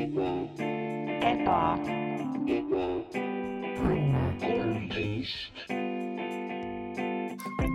[0.00, 1.60] eba,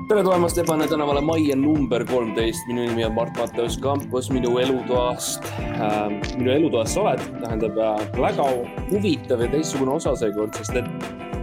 [0.10, 6.10] tere tulemast Ebane tänavale majja number kolmteist, minu nimi on Mart-Matteus Kampus, minu elutoast äh,,
[6.40, 8.50] minu elutoas sa oled, tähendab äh, väga
[8.90, 10.90] huvitav ja teistsugune osa seekord, sest et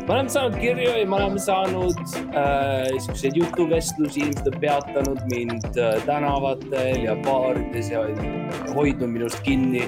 [0.02, 2.04] me oleme saanud kirju ja me oleme saanud
[2.34, 8.06] äh, siukseid jutuvestlusi, inimesed on peatanud mind äh, tänavatel ja baarides ja
[8.74, 9.86] hoidnud minust kinni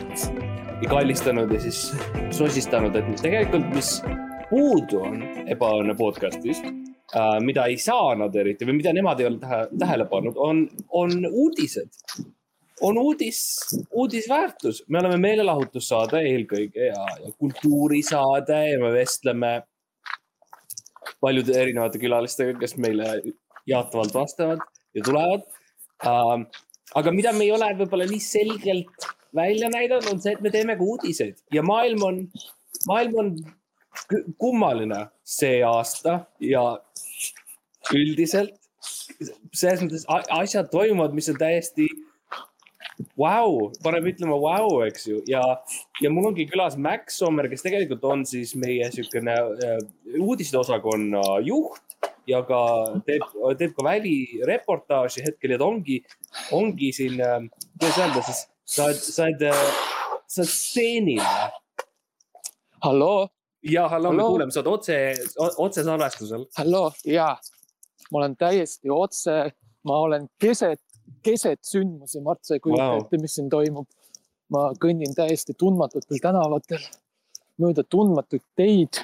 [0.88, 1.80] kallistanud ja siis
[2.34, 3.90] sosistanud, et tegelikult, mis
[4.50, 9.40] puudu on Ebaõnne podcast'ist äh,, mida ei saa nad eriti või mida nemad ei ole
[9.42, 11.90] tähe, tähele pannud, on, on uudised.
[12.82, 13.40] on uudis,
[13.90, 19.54] uudisväärtus, me oleme meelelahutussaade eelkõige ja, ja kultuurisaade ja me vestleme
[21.20, 23.20] paljude erinevate külalistega, kes meile
[23.66, 24.64] jaatavalt vastavad
[24.94, 25.46] ja tulevad
[26.06, 26.48] ähm,.
[26.94, 30.76] aga mida me ei ole võib-olla nii selgelt välja näidanud, on see, et me teeme
[30.78, 31.38] ka uudiseid.
[31.52, 32.20] Ja maailm on,
[32.86, 33.32] maailm on
[34.38, 36.64] kummaline see aasta ja
[37.94, 38.58] üldiselt
[39.54, 41.86] selles mõttes asjad toimuvad, mis on täiesti
[43.18, 45.42] vau, paneb ütlema vau, eks ju, ja,
[46.02, 49.78] ja mul ongi külas Max Sommer, kes tegelikult on siis meie niisugune äh,
[50.20, 51.96] uudisteosakonna juht
[52.30, 52.60] ja ka
[53.06, 53.24] teeb,
[53.58, 56.00] teeb ka välireportaaži hetkel ja ta ongi,
[56.54, 57.18] ongi siin,
[57.78, 59.44] kuidas öelda siis, sa oled, sa oled,
[60.26, 61.22] sa oled stseenil
[62.84, 63.28] halloo,
[63.64, 64.98] ja hallo, me kuuleme, sa oled otse,
[65.56, 66.46] otsesalvestusel.
[66.58, 67.34] halloo ja
[68.12, 69.36] ma olen täiesti otse,
[69.84, 70.82] ma olen keset,
[71.24, 73.04] keset sündmusi, Mart, sa ei kujuta wow.
[73.04, 73.88] ette, mis siin toimub.
[74.52, 76.82] ma kõnnin täiesti tundmatutel tänavatel,
[77.58, 79.00] mööda tundmatuid teid.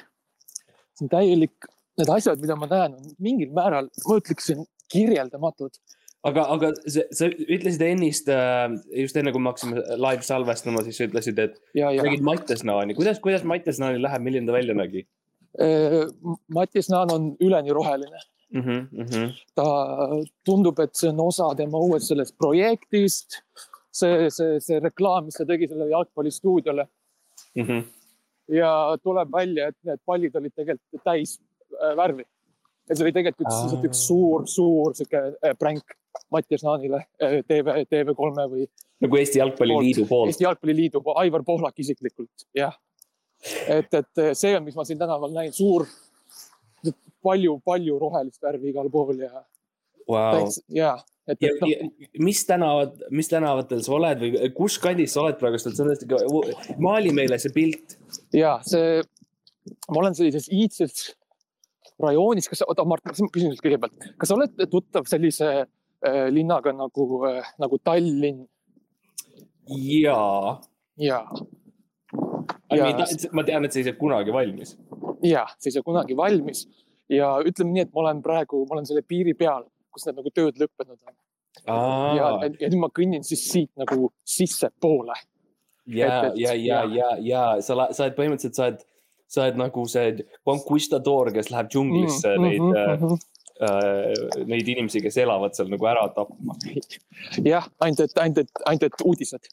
[0.95, 1.65] see on täielik,
[1.97, 5.73] need asjad, mida ma näen, on mingil määral, ma ütleksin, kirjeldamatud.
[6.27, 8.67] aga, aga sa, sa ütlesid ennist äh,,
[9.03, 13.21] just enne kui me hakkasime live salvestama, siis sa ütlesid, et nägid Mattias Naani, kuidas,
[13.23, 15.05] kuidas Mattias Naani läheb, milline ta välja nägi
[15.61, 16.05] äh,
[16.53, 18.23] Mattias Naan on üleni roheline.
[18.53, 18.61] mm?
[18.61, 19.29] -hmm, mm -hmm.
[19.55, 19.67] ta
[20.45, 23.41] tundub, et see on osa tema uuest sellest projektist.
[23.91, 26.87] see, see, see reklaam, mis ta tegi sellele jalgpallistuudiole
[27.55, 27.83] Mm -hmm.
[28.47, 31.41] ja tuleb välja, et need pallid olid tegelikult täis
[31.83, 32.23] äh, värvi.
[32.89, 35.83] et see oli tegelikult lihtsalt üks suur, suur sihuke pränk
[36.31, 38.67] Mattias Naanile äh, TV, TV3 või
[39.01, 40.31] nagu Eesti Jalgpalliliidu poolt.
[40.31, 42.75] Eesti Jalgpalliliidu, Aivar Pohlak isiklikult, jah.
[43.67, 45.87] et, et see on, mis ma siin tänaval näin, suur,
[47.23, 49.45] palju, palju rohelist värvi igal pool ja
[50.09, 50.49] Wow.
[50.73, 50.95] ja,
[51.29, 51.91] et, et noh,
[52.25, 56.77] mis tänavad, mis tänavatel sa oled või kus kandis sa oled praegu, sa oled tõesti,
[56.81, 57.95] maali meile see pilt.
[58.35, 58.99] ja see,
[59.87, 61.11] ma olen sellises iidses
[62.01, 65.69] rajoonis, kas, oota, Mart, ma küsin sult kõigepealt, kas sa oled tuttav sellise äh,
[66.33, 68.47] linnaga nagu äh,, nagu Tallinn
[69.67, 70.61] jaa.
[70.97, 71.19] ja,
[72.71, 72.87] ja.
[72.89, 74.77] ja, ma tean, et see ei saa kunagi valmis.
[75.21, 76.65] ja see ei saa kunagi valmis
[77.11, 80.33] ja ütleme nii, et ma olen praegu, ma olen selle piiri peal, kus need nagu
[80.33, 81.15] tööd lõppenud on
[81.65, 85.17] ja, ja nüüd ma kõnnin siis siit nagu sissepoole.
[85.85, 88.85] ja ja, ja, ja, ja sa, sa oled põhimõtteliselt, sa oled,
[89.31, 93.27] sa oled nagu see conquistador, kes läheb džunglisse mm, neid mm, -hmm.
[93.61, 96.57] Äh, neid inimesi, kes elavad seal nagu ära tapma.
[97.45, 99.51] jah, ainult, et, ainult, et, ainult, et uudised.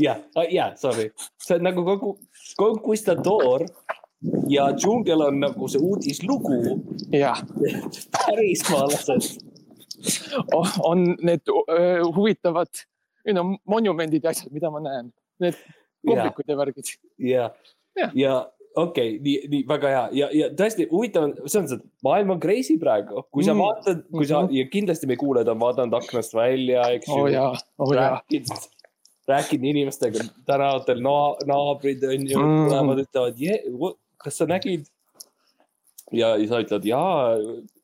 [0.00, 1.10] jah, jah, sorry,
[1.42, 2.16] sa oled nagu kogu
[2.60, 3.66] conquistador
[4.50, 6.80] ja džungel on nagu see uudislugu.
[7.12, 7.42] jah,
[8.18, 9.42] pärismaalased.
[10.84, 12.68] on need öö, huvitavad
[13.26, 15.10] you know, monumendid ja asjad, mida ma näen,
[15.42, 15.56] need
[16.06, 16.92] kohvikud ja värgid.
[17.18, 17.50] ja,
[17.96, 18.12] Jah.
[18.14, 18.34] ja
[18.76, 22.34] okei okay,, nii, nii väga hea ja, ja tõesti huvitav on, selles mõttes, et maailm
[22.36, 23.62] on crazy praegu, kui sa Mm.
[23.64, 24.52] vaatad, kui sa Mhm.
[24.58, 28.20] ja kindlasti meie kuulajad on vaadanud aknast välja, eks oo oh, jaa, oo oh, jaa.
[29.28, 31.16] rääkinud inimestega tänavatel na,,
[31.48, 32.68] naabrid on ju Mhm.
[32.68, 34.86] tulevad, ütlevad yeah,, kas sa nägid?
[36.12, 37.34] ja, ja sa ütled jaa,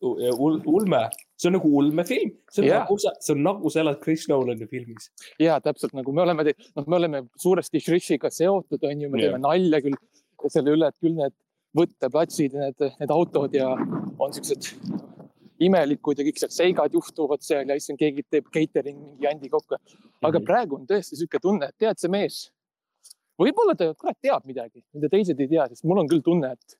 [0.02, 1.00] ulme,
[1.36, 2.84] see on nagu ulmefilm, see on Jah.
[2.84, 5.08] nagu sa, see on nagu sa elad Chris Nolani filmis.
[5.42, 6.44] ja täpselt nagu me oleme,
[6.76, 9.32] noh, me oleme suuresti Shrishiga seotud, on ju, me Jah.
[9.32, 9.98] teeme nalja küll
[10.50, 11.34] selle üle, et küll need
[11.76, 13.70] võtteplatsid, need, need autod ja
[14.18, 14.72] on siuksed
[15.62, 19.48] imelikud ja kõik seal seigad juhtuvad seal ja siis on keegi teeb catering mingi jandi
[19.52, 19.78] kokku.
[20.22, 20.44] aga Mhm.
[20.46, 22.50] praegu on tõesti sihuke tunne, et tead, see mees,
[23.38, 26.76] võib-olla ta kurat teab midagi, mida teised ei tea, sest mul on küll tunne, et.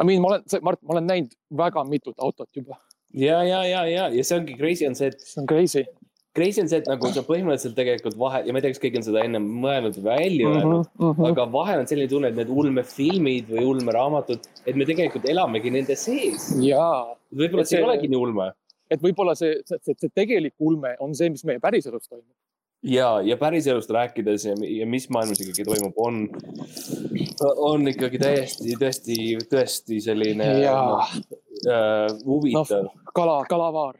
[0.00, 2.78] I mean, ma olen, Mart, ma olen näinud väga mitut autot juba,
[3.12, 5.84] ja, ja, ja, ja, ja see ongi crazy on see, et see on crazy
[6.34, 9.00] crazy on see, et nagu sa põhimõtteliselt tegelikult vahe ja ma ei tea, kas keegi
[9.00, 10.58] on seda ennem mõelnud või välja mm.
[10.58, 11.30] öelnud -hmm, mm -hmm.
[11.30, 15.96] aga vahel on selline tunne, et need ulmefilmid või ulmeraamatud, et me tegelikult elamegi nende
[15.98, 16.52] sees.
[16.54, 18.52] võib-olla see ei olegi nii ulme.
[18.90, 22.34] et võib-olla see, see, see, tegelik ulme on see, mis meie päriselus toimub
[22.82, 26.28] ja, ja päriselust rääkides ja, ja mis maailmas ikkagi toimub, on,
[27.56, 29.18] on ikkagi täiesti, tõesti,
[29.50, 31.02] tõesti selline Jaa.
[31.66, 32.94] äh, huvitav no..
[33.14, 33.98] kala, kalavaar.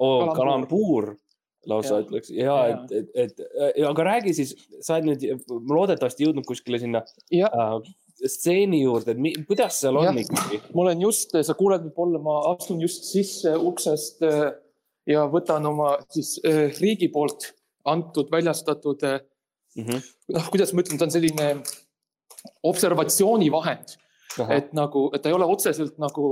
[0.00, 0.36] Oh, kalambuur.
[0.36, 1.10] kalambuur
[1.68, 2.04] lausa Jaa.
[2.04, 2.84] ütleks ja Jaa.
[2.90, 7.74] et, et, et aga räägi siis, sa oled nüüd loodetavasti jõudnud kuskile sinna äh,
[8.24, 10.62] stseeni juurde, et mi, kuidas seal on ikkagi?
[10.74, 14.50] ma olen just, sa kuuled võib-olla, ma astun just sisse uksest äh,
[15.10, 17.52] ja võtan oma siis äh, riigi poolt
[17.88, 19.04] antud, väljastatud,
[19.78, 20.00] Mhm.
[20.34, 21.44] noh, kuidas ma ütlen, ta on selline
[22.66, 23.92] observatsioonivahend,
[24.50, 26.26] et nagu, et ta ei ole otseselt nagu,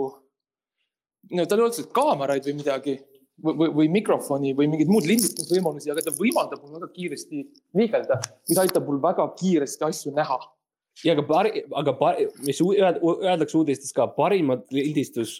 [1.30, 2.96] no tal ei ole otseselt kaameraid või midagi
[3.42, 7.44] või, või, või mikrofoni või mingeid muud lindistusvõimalusi, aga ta võimaldab mul väga kiiresti
[7.78, 8.20] liigelda,
[8.50, 10.38] mis aitab mul väga kiiresti asju näha.
[11.04, 15.38] ja aga pari, aga pari, mis öeldakse uudistes ka, parimad lindistus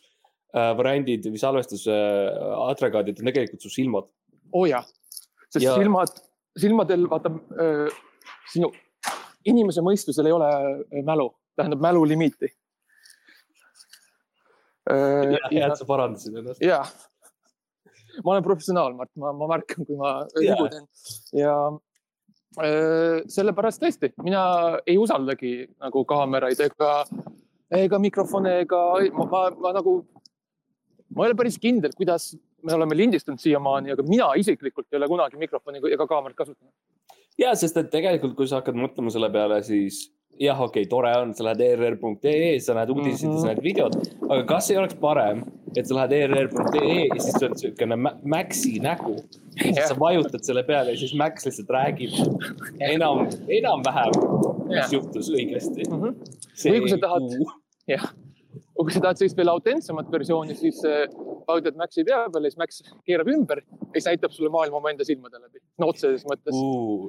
[0.55, 4.07] äh, või salvestuse äh, on tegelikult su silmad.
[4.53, 4.85] oo oh, jaa,
[5.49, 6.15] sest Ja- silmad,
[6.59, 7.99] silmadel vaata äh,
[8.53, 8.71] sinu
[9.49, 12.55] inimese mõistusel ei ole äh, mälu, tähendab mälulimiiti.
[14.89, 16.63] hea, et sa parandasid ennast.
[16.65, 16.81] ja
[18.25, 20.87] ma olen professionaal, Mart, ma, ma märkan, kui ma vigu teen
[21.39, 21.55] ja
[22.65, 24.43] öö, sellepärast tõesti, mina
[24.87, 26.93] ei usaldagi nagu kaameraid ega,
[27.79, 28.83] ega mikrofone ega
[29.15, 29.97] ma, ma, ma nagu,
[31.15, 32.33] ma ei ole päris kindel, kuidas
[32.65, 36.75] me oleme lindistanud siiamaani, aga mina isiklikult ei ole kunagi mikrofoni ega kaamerat kasutanud.
[37.39, 40.09] ja sest, et tegelikult, kui sa hakkad mõtlema selle peale, siis
[40.41, 43.35] jah, okei okay,, tore on, sa lähed err.ee, sa näed uudiseid mm, -hmm.
[43.35, 43.41] Mhm.
[43.41, 43.97] sa näed videot,
[44.29, 45.43] aga kas ei oleks parem,
[45.77, 49.17] et sa lähed err.ee ja siis on niisugune Maxi nägu.
[49.89, 52.13] sa vajutad selle peale ja siis Max lihtsalt räägib
[52.81, 54.13] enam, enam-vähem,
[54.69, 55.89] mis juhtus õigesti.
[55.91, 57.35] Või kui sa tahad-
[57.89, 58.05] jah,
[58.79, 61.07] kui sa tahad sellist veel autentsemat versiooni, siis äh,
[61.49, 65.41] vajutad Maxi pea peale, siis Max keerab ümber ja siis näitab sulle maailma omaenda silmade
[65.41, 65.61] läbi.
[65.79, 66.59] no otseses mõttes.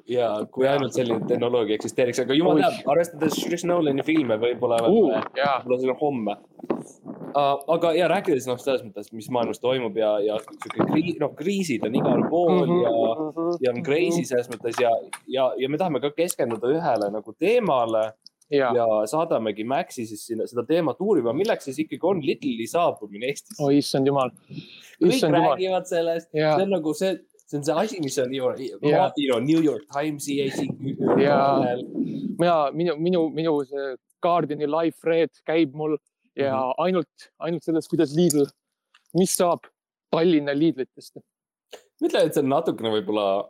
[0.10, 5.10] ja kui ainult selline tehnoloogia eksisteeriks, aga jumal teab, arvestades Chris Nolani filme võib-olla Uh,
[5.12, 7.58] uh., võib-olla see on homme uh,.
[7.76, 11.86] aga ja rääkides noh, selles mõttes, mis maailmas toimub ja, ja sihuke kriis, noh, kriisid
[11.86, 13.52] on igal pool mm -hmm.
[13.60, 14.94] ja, ja on crazy selles mõttes ja,
[15.28, 18.10] ja, ja me tahame ka keskenduda ühele nagu teemale
[18.50, 22.68] ja, ja., ja saadamegi Maxi siis sinna seda teemat uurima, milleks siis ikkagi on Lidli
[22.70, 27.16] saabumine Eestisse oi issand jumal, kõik issand jumal, räägivad sellest, see on nagu see,
[27.46, 30.52] see on see asi, mis on ju you know, New York Timesi Jaa.
[30.52, 30.78] esik-.
[32.40, 35.98] mina, minu, minu, minu see Guardiani live thread käib mul
[36.36, 36.60] ja mm.
[36.60, 36.74] -hmm.
[36.78, 38.46] ainult, ainult sellest, kuidas Lidl,
[39.14, 39.68] mis saab
[40.12, 41.20] Tallinna Lidlitest.
[42.02, 43.50] ma ütlen, et see on natukene võib-olla,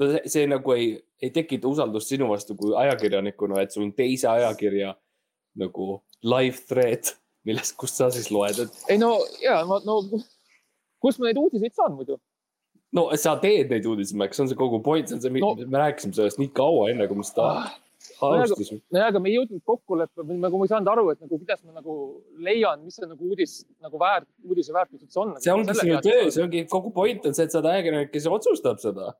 [0.00, 0.92] no see, see nagu ei,
[1.22, 4.94] ei tekita usaldust sinu vastu kui ajakirjanikuna, et sul on teise ajakirja
[5.60, 7.12] nagu live thread,
[7.44, 10.00] millest, kust sa siis loed, et ei no ja ma, no
[11.02, 12.18] kust ma neid uudiseid saan muidu?
[12.96, 15.54] no sa teed neid uudiseid, Max, see on see kogu point, see on see No.
[15.56, 17.48] me rääkisime sellest nii kaua, enne kui me seda
[18.22, 18.80] alustasime.
[18.92, 21.76] nojah, aga me ei jõudnud kokkuleppe nagu ma ei saanud aru, et nagu kuidas ma
[21.80, 21.96] nagu
[22.44, 25.34] leian, mis see nagu uudis nagu väärt, uudise väärtus üldse on.
[25.42, 28.28] see ongi sinu töö, see ongi kogu point on see, et sa oled ajakirjanik, kes
[28.30, 29.12] otsustab seda.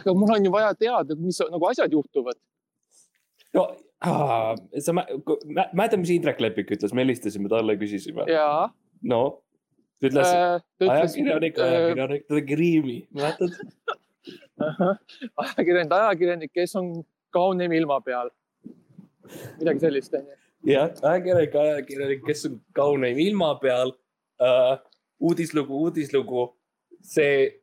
[0.00, 2.38] Aga mul on ju vaja teada, mis nagu asjad juhtuvad.
[3.54, 3.68] no
[4.00, 5.06] ah, sa mä-
[5.46, 8.26] mä- mäletad, mis Indrek Lepik ütles, me helistasime talle, küsisime.
[9.02, 9.40] no,
[10.00, 13.52] ta ütles äh,, ta ütles, ajakirjanik, ajakirjanik, ta tegi riimi, mäletad?
[15.44, 16.90] ajakirjanik, ajakirjanik, kes on
[17.34, 18.30] kaunim ilma peal.
[19.58, 20.38] midagi sellist onju.
[20.68, 23.94] jah, ajakirjanik, ajakirjanik, kes on kauneim ilma peal
[24.40, 24.74] uh,.
[25.24, 26.48] uudislugu, uudislugu,
[27.00, 27.62] see,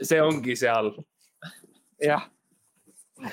[0.00, 0.94] see ongi seal.
[2.06, 2.28] jah.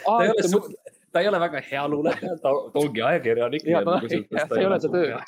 [0.05, 0.73] ta ei ole,
[1.11, 2.51] ta ei ole väga hea luuletaja, ta
[2.81, 3.65] ongi ajakirjanik.
[3.67, 5.19] Jaa, ta- jah, see ei ole ta töö.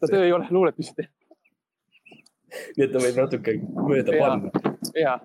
[0.00, 1.08] ta töö ei ole luuletusi teha.
[2.76, 3.56] nii et ta võib natuke
[3.90, 4.50] mööda panna.
[4.96, 5.18] ja,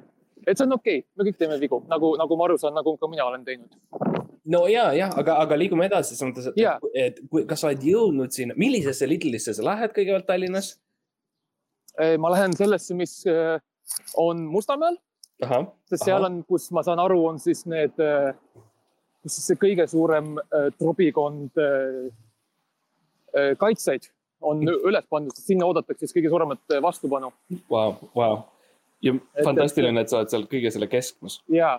[0.45, 2.97] et see on okei okay., me kõik teeme vigu, nagu, nagu ma aru saan, nagu
[2.99, 3.77] ka mina olen teinud.
[4.55, 6.75] no ja, jah, aga, aga liigume edasi selles mõttes, et Jaa.
[6.93, 10.75] et kui- kas sa oled jõudnud sinna, millisesse Lidlisse sa lähed kõigepealt Tallinnas?
[12.19, 13.59] ma lähen sellesse, mis äh,
[14.17, 14.95] on Mustamäel,
[15.89, 17.97] sest seal on, kus ma saan aru, on siis need,
[19.23, 22.11] kus siis see kõige suurem äh, trobikond äh,
[23.35, 24.09] äh, kaitseid
[24.43, 27.31] on üles pandud, sinna oodatakse siis kõige suuremat äh, vastupanu.
[27.71, 28.33] Vau, vau.
[29.03, 31.41] ja et- fantastiline, et sa oled seal kõige selle keskmas.
[31.51, 31.77] ja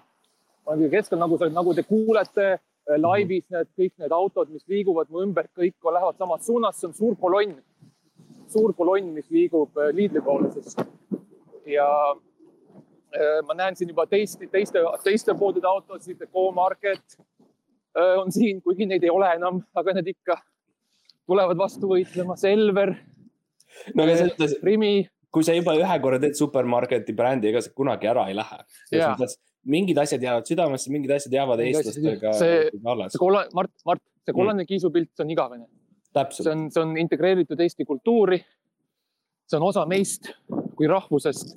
[0.64, 4.64] ma olen kõige keskel, nagu nagu te kuulete äh, laivis need kõik need autod, mis
[4.68, 7.56] liiguvad mu ümber, kõik lähevad samas suunas, see on suur kolonn,
[8.52, 10.76] suur kolonn, mis liigub äh, Lidli poole siis.
[11.66, 12.22] ja äh,
[13.46, 19.04] ma näen siin juba teist, teiste, teiste poodide autosid, Go-Market äh, on siin, kuigi neid
[19.06, 20.38] ei ole enam, aga need ikka
[21.28, 22.94] tulevad vastu võitlema, Selver,
[23.94, 24.92] no selles mõttes, Rimi,
[25.34, 28.64] kui sa juba ühe korra teed supermarketi brändi, ega see kunagi ära ei lähe.
[29.64, 33.20] mingid asjad jäävad südamesse, mingid asjad jäävad eestlastega alles see.
[33.22, 35.64] kollane, Mart, Mart, see kollane kiisupilt, see on igavene,
[36.12, 38.42] see on, see on integreeritud Eesti kultuuri.
[39.48, 40.34] see on osa meist
[40.76, 41.56] kui rahvusest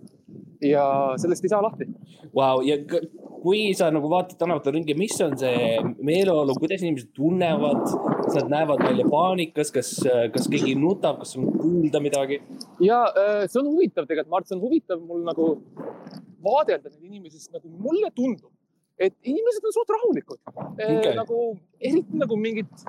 [0.62, 0.84] ja
[1.22, 1.88] sellest ei saa lahti.
[2.36, 2.78] Vau, ja
[3.42, 7.84] kui sa nagu vaatad tänavatel ringi, mis on see meeleolu, kuidas inimesed tunnevad,
[8.26, 9.94] kas nad näevad välja paanikas, kas,
[10.34, 12.42] kas keegi nutab, kas on kuulda midagi?
[12.84, 15.50] ja äh, see on huvitav tegelikult, Mart, see on huvitav mul nagu
[16.44, 18.52] vaadelda neid inimesi, sest nagu mulle tundub,
[19.00, 20.98] et inimesed on suht rahulikud Okei.
[20.98, 21.14] okay..
[21.18, 21.42] nagu
[21.80, 22.88] eriti nagu mingit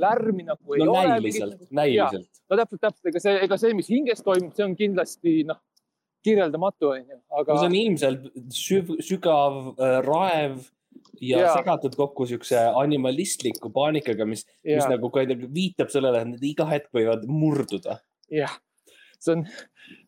[0.00, 1.08] lärmi nagu ei no ole.
[1.08, 2.28] näiliselt, näiliselt.
[2.50, 5.60] no täpselt, täpselt, ega see, ega see, mis hinges toimub, see on kindlasti noh,
[6.26, 10.58] kirjeldamatu onju, aga no see on ilmselt süv, sügav äh, raev
[11.20, 11.54] ja Jaa.
[11.58, 16.66] segatud kokku siukse animalistliku paanikaga, mis, mis ja, nagu kuidagi viitab sellele, et nad iga
[16.70, 17.98] hetk võivad murduda.
[18.32, 18.54] jah,
[19.18, 19.44] see on,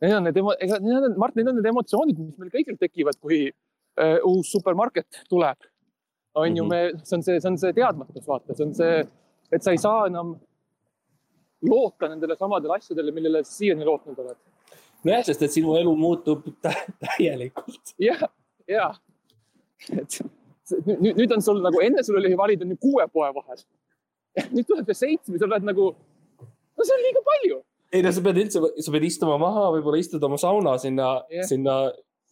[0.04, 3.18] need on need ega need on, Mart, need on need emotsioonid, mis meil kõigil tekivad,
[3.20, 5.68] kui äh, uus supermarket tuleb.
[6.34, 6.68] on ju, Mhm.
[6.70, 9.02] me, see on see, see on see teadmatus, vaata, see on see,
[9.52, 10.30] et sa ei saa enam
[11.62, 14.38] loota nendele samadele asjadele, millele sa siiani lootnud oled.
[15.04, 17.94] nojah, sest et sinu elu muutub tä täielikult.
[18.02, 18.18] ja,
[18.70, 18.92] ja,
[19.90, 20.22] et
[20.86, 23.64] nüüd, nüüd on sul nagu enne sul oli valida nüüd kuue poe vahel.
[24.54, 25.90] nüüd tuleb see seitsme, sa oled nagu,
[26.42, 27.58] no see on liiga palju.
[27.92, 31.36] ei no sa pead üldse, sa pead istuma maha, võib-olla istud oma sauna sinna Jah.
[31.36, 31.76] yeah., sinna,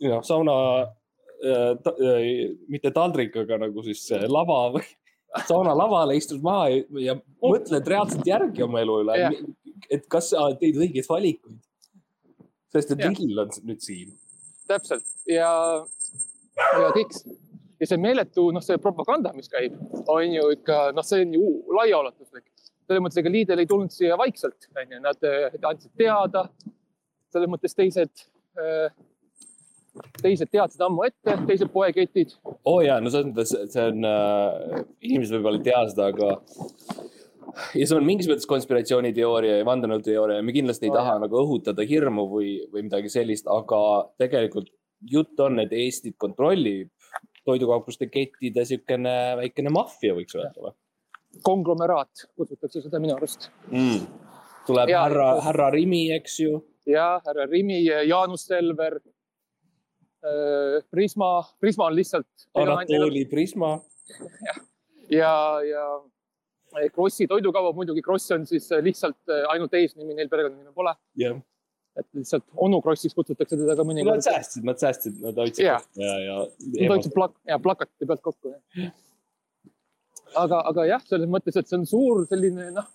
[0.07, 4.87] noh, sauna äh,, ta, äh, mitte taldrikaga nagu siis äh, lava või
[5.51, 9.43] sauna lavale istud maha ja, ja mõtled reaalselt järgi oma elu üle Jah.
[9.91, 11.61] et kas sa teed õigeid valikuid.
[12.75, 13.05] Sest et.
[13.05, 14.13] Lidl on nüüd siin.
[14.71, 15.51] täpselt ja,
[16.57, 17.17] ja kõik
[17.81, 19.77] ja see meeletu, noh, see propaganda, mis käib,
[20.11, 22.47] on ju ikka, noh, see on ju laiaulatuslik.
[22.91, 26.49] selles mõttes, ega Lidl ei tulnud siia vaikselt, onju, nad eh, andsid teada.
[27.31, 28.25] selles mõttes teised,
[30.19, 32.35] teised teadsid ammu ette, teised poeketid.
[32.45, 37.09] oo oh, jaa, no selles mõttes, see on äh,, inimesed võib-olla ei tea seda, aga
[37.79, 41.41] ja see on mingis mõttes konspiratsiooniteooria ja vandenõuteooria ja me kindlasti ei Oo, taha nagu
[41.43, 43.81] õhutada hirmu või, või midagi sellist, aga
[44.21, 44.71] tegelikult
[45.11, 46.91] jutt on, et Eestit kontrollib
[47.49, 50.77] toidukaupluste kettide niisugune väikene maffia, võiks öelda või
[51.47, 53.51] konglomeraat kutsutakse seda minu arust.
[53.71, 54.01] mm.?
[54.67, 55.05] tuleb Jaa.
[55.07, 56.61] härra, härra Rimi, eks ju.
[56.87, 59.01] ja härra Rimi, Jaanus Selver.
[60.91, 62.49] Prisma, Prisma on lihtsalt.
[62.55, 63.79] Anatooli Prisma.
[65.11, 65.33] ja,
[65.65, 65.85] ja
[66.95, 70.95] Krossi toidukaup muidugi, Kross on siis lihtsalt ainult eesnimi, neil perekonnanime pole.
[71.19, 71.37] jah,
[71.99, 74.23] et lihtsalt onu Krossiks kutsutakse teda ka nad mõnikord.
[74.25, 75.81] säästsid, nad säästsid, nad hoidsid Jaa.
[75.97, 78.55] ja, ja, Nad ja hoidsid plak-, ja plakati pealt kokku.
[80.37, 82.87] aga, aga jah, selles mõttes, et see on suur selline noh,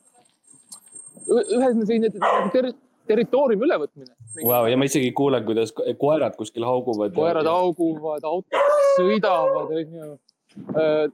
[1.28, 2.70] ühe selline nagu ter
[3.10, 4.14] territooriumi ülevõtmine.
[4.44, 4.66] wow,.
[4.72, 7.14] ja ma isegi kuulen, kuidas ko- koerad kuskil hauguvad.
[7.18, 10.16] koerad hauguvad, autod sõidavad, onju.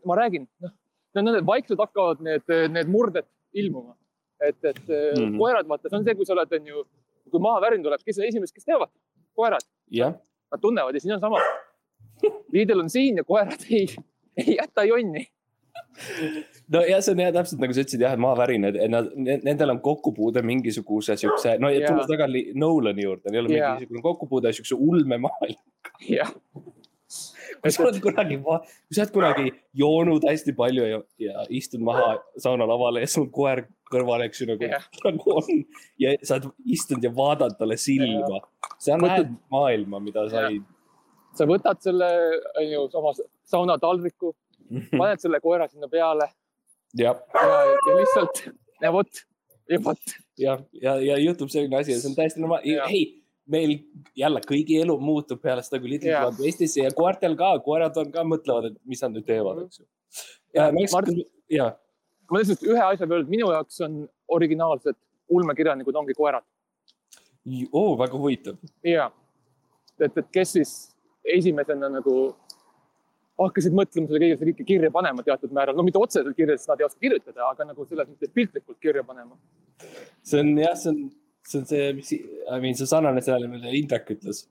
[0.06, 0.72] ma räägin, noh,
[1.20, 3.96] need vaikselt hakkavad need, need murded ilmuma.
[4.42, 5.18] et, et mm.
[5.18, 5.38] -hmm.
[5.38, 6.86] koerad, vaata, see on see, kui sa oled, onju,
[7.30, 8.90] kui maavärin tuleb, kes on esimesed, kes teavad?
[9.38, 10.16] koerad, jah,
[10.52, 11.38] nad tunnevad ja siin on sama.
[12.54, 13.88] Liidel on siin ja koerad ei,
[14.38, 15.26] ei jäta jonni.
[16.74, 19.74] no ja see on jah täpselt nagu sa ütlesid jah, et maavärinad, et nad, nendel
[19.74, 23.74] on kokkupuude mingisuguse siukse, no ja tulles tagasi Nolani juurde, neil on Jaa.
[23.76, 25.60] mingisugune kokkupuude siukse ulmemaailm.
[26.10, 26.34] jah,
[27.62, 32.16] kui sa oled kunagi, kui sa oled kunagi joonud hästi palju ja, ja istud maha
[32.42, 34.86] saunalavale ja sul on koer kõrval, eks ju nagu, Jah.
[35.06, 35.64] nagu on
[36.02, 38.42] ja sa oled istunud ja vaadanud talle silma.
[38.80, 40.62] sa näed maailma, mida sa ei.
[41.38, 42.12] sa võtad selle,
[42.62, 43.16] onju, oma
[43.52, 44.36] saunataldriku,
[44.96, 46.32] paned selle koera sinna peale
[46.98, 48.44] jah, ja, ja lihtsalt
[48.82, 49.24] ja vot,
[49.70, 53.06] ja vot ja, ja, ja juhtub selline asi ja see on täiesti normaalne ei,
[53.50, 53.78] meil
[54.18, 56.28] jälle kõigi elu muutub peale seda, kui Lidl Jah.
[56.28, 59.82] tuleb Eestisse ja koertel ka, koerad on ka, mõtlevad, et mis nad nüüd teevad, eks
[59.82, 59.86] ju.
[60.54, 61.14] ja Ja, ma eks Mart-,
[61.52, 61.72] ja,
[62.32, 64.98] ma lihtsalt ühe asja veel, minu jaoks on originaalsed
[65.32, 66.46] ulmekirjanikud ongi koerad
[67.72, 68.58] oo, väga huvitav.
[68.84, 69.10] ja
[70.00, 70.72] et, et kes siis
[71.26, 72.16] esimesena nagu
[73.42, 76.82] hakkasid mõtlema selle kõige kõike kirja panema teatud määral, no mitte otseselt kirja, sest nad
[76.82, 79.38] ei oska kirjutada, aga nagu selles mõttes piltlikult kirja panema.
[80.24, 81.00] see on jah, see on,
[81.52, 84.46] see on see, mis, I mean, see sarnaneb sellele, mida Indrek ütles.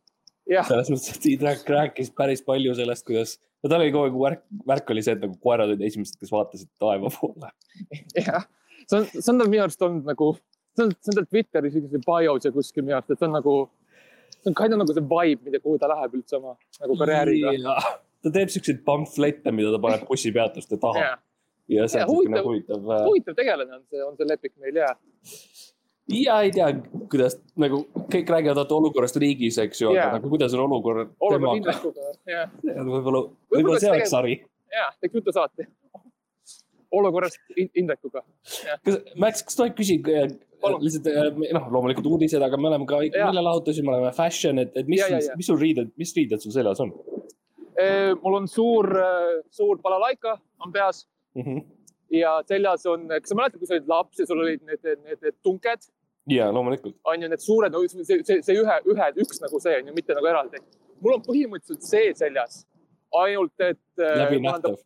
[0.69, 4.47] selles mõttes, et Indrek rääkis päris palju sellest, kuidas, no tal oli kogu aeg värk,
[4.73, 7.53] värk oli see, et nagu koerad olid esimesed, kes vaatasid taeva poole.
[8.19, 8.47] jah,
[8.87, 10.33] see on, see on tal minu arust olnud nagu,
[10.77, 13.37] see on, see on tal Twitteris mingi bios ja kuskil minu arust, et see on
[13.39, 13.57] nagu,
[14.41, 17.79] see on kind of nagu see vibe, mida, kuhu ta läheb üldse oma nagu karjääriga.
[18.21, 21.13] ta teeb siukseid pamflette, mida ta paneb bussipeatuste taha
[21.71, 23.05] ja see on siukene huvitav- huvitav.
[23.07, 24.91] huvitav tegelane on see, on see lepik meil ja.
[26.15, 26.69] Ja ei tea,
[27.11, 30.09] kuidas nagu kõik räägivad vaata olukorrast riigis, eks ju, Jaa.
[30.09, 32.47] aga nagu kuidas on olukord olukord temaga,
[32.91, 33.25] võib-olla,
[33.55, 34.39] võib-olla see oleks sari.
[34.75, 35.69] ja teeks jutusaate.
[36.91, 38.25] olukorrast In- Indrekuga.
[38.85, 40.29] kas, Max, kas tohib küsida
[40.61, 40.83] Palun.
[40.85, 43.31] lihtsalt äh, noh, loomulikult uudised, aga me oleme ka Jaa.
[43.31, 45.03] meelelahutusi, me oleme fashion, et, et mis
[45.37, 46.93] mis sul riided, mis riided sul seljas on
[48.23, 48.91] mul on suur,
[49.51, 51.43] suur balalaika on peas mm?
[51.43, 51.63] -hmm.
[52.11, 55.19] ja seljas on, kas sa mäletad, kui sa olid laps ja sul olid need, need,
[55.23, 55.89] need tunked,
[56.29, 56.97] ja loomulikult.
[57.05, 60.17] on ju need suured, see, see, see ühe, ühe, üks nagu see on ju, mitte
[60.17, 60.61] nagu eraldi.
[61.01, 62.65] mul on põhimõtteliselt see seljas,
[63.23, 63.83] ainult et.
[63.97, 64.79] läbinähtav.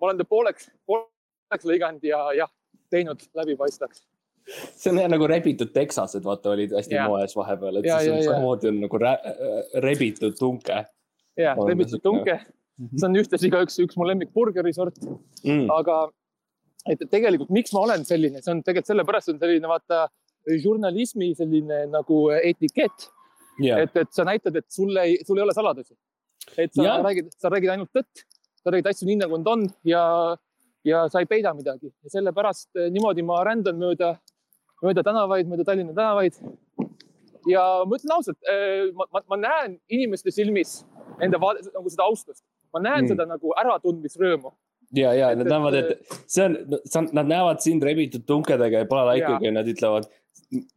[0.00, 2.52] ma olen ta pooleks, pooleks lõiganud ja jah,
[2.92, 4.04] teinud läbipaistvaks.
[4.76, 7.08] see on jah nagu rebitud teksased, vaata, olid hästi Jaa.
[7.08, 8.32] moes vahepeal, et Jaa, siis on jaa.
[8.32, 9.04] samamoodi on nagu
[9.88, 10.84] rebitud tunke
[11.38, 12.38] jah, rebitud tunke,
[12.94, 14.96] see on ühtlasi ka üks, üks mu lemmik burgeri sort,
[15.44, 15.68] mm..
[15.74, 16.02] aga
[16.88, 20.06] et et tegelikult, miks ma olen selline, see on tegelikult sellepärast on selline vaata
[20.62, 23.10] žurnalismi selline nagu etikett,
[23.60, 23.82] Yeah.
[23.82, 25.92] et, et sa näitad, et sul ei, sul ei ole saladusi.
[26.56, 27.02] et sa Jah.
[27.04, 28.22] räägid, sa räägid ainult tõtt,
[28.62, 30.04] sa räägid asju nii nagu nad on ja,
[30.84, 34.14] ja sa ei peida midagi ja sellepärast eh, niimoodi ma rändan mööda,
[34.82, 36.38] mööda tänavaid, mööda Tallinna tänavaid.
[37.50, 38.38] ja ma ütlen ausalt,
[38.96, 40.78] ma, ma, ma näen inimeste silmis
[41.20, 42.42] nende vaade, nagu seda austust,
[42.72, 43.08] ma näen Mm.
[43.12, 44.54] seda nagu äratundmisrõõmu.
[44.96, 49.44] ja, ja Et- nad näevad, et see on, nad näevad sind rebitud tunkedega ja balalaikaga
[49.44, 50.08] ja nad ütlevad,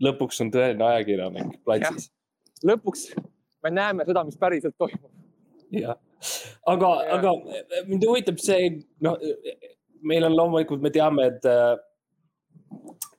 [0.04, 2.10] lõpuks on tõeline ajakirjanik platsis.
[2.66, 3.08] lõpuks
[3.64, 5.10] me näeme seda, mis päriselt toimub.
[5.72, 5.98] jah,
[6.68, 7.32] aga, aga
[7.88, 8.70] mind huvitab see,
[9.02, 9.18] noh,
[10.04, 11.78] meil on loomulikult, me teame, et äh,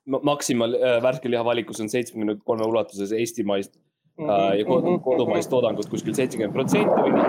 [0.06, 3.75] ma- Maxima äh, värskeliha valikus on seitsmekümne kolme ulatuses eestimaist
[4.16, 4.30] Mhm.
[4.30, 7.25] äh, ja kod- kodumaist toodangut kuskil seitsekümmend protsenti või nii.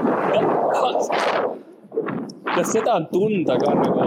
[2.56, 4.04] kas seda on tunda ka nagu,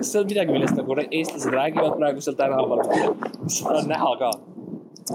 [0.00, 2.82] kas see on midagi, millest nagu eestlased räägivad praegu seal tänaval,
[3.52, 4.32] seda on näha ka?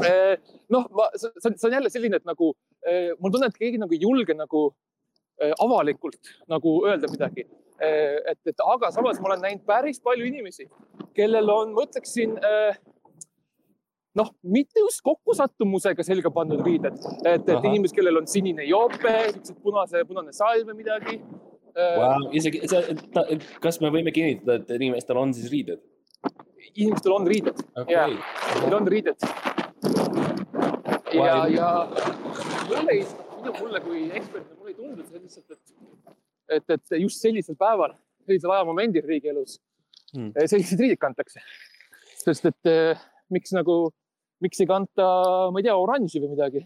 [0.05, 0.33] Eh,
[0.73, 2.51] noh, ma, see on, see on jälle selline, et nagu
[2.85, 4.65] eh, mul tunne, et keegi nagu ei julge nagu
[5.41, 7.47] eh, avalikult nagu öelda midagi.
[7.75, 10.63] et, et aga samas ma olen näinud päris palju inimesi,
[11.17, 12.37] kellel on, ma ütleksin
[14.15, 16.95] noh, mitte just kokkusattumusega selga pandud riided,
[17.27, 21.19] et, et inimesed, kellel on sinine joope, siuksed punase, punane salv või midagi.
[21.75, 22.29] Wow.
[22.31, 22.61] isegi,
[23.59, 25.81] kas me võime kinnitada, et inimestel on siis riided?
[26.75, 28.07] inimestel on riided okei Jaa.
[28.61, 29.25] Need on riided.
[31.13, 31.69] ja ja
[32.69, 32.95] mulle
[33.59, 35.75] mulle kui eksperdile, mulle ei tundu see lihtsalt, et,
[36.57, 37.93] et, et just sellisel päeval,
[38.25, 39.59] sellisel ajamomendil riigi elus
[40.15, 40.31] Hmm.
[40.31, 40.47] hmm.
[40.47, 41.43] sellised riided kantakse.
[42.23, 43.89] sest et eh, miks nagu,
[44.41, 45.09] miks ei kanta,
[45.51, 46.63] ma ei tea, oranži või midagi.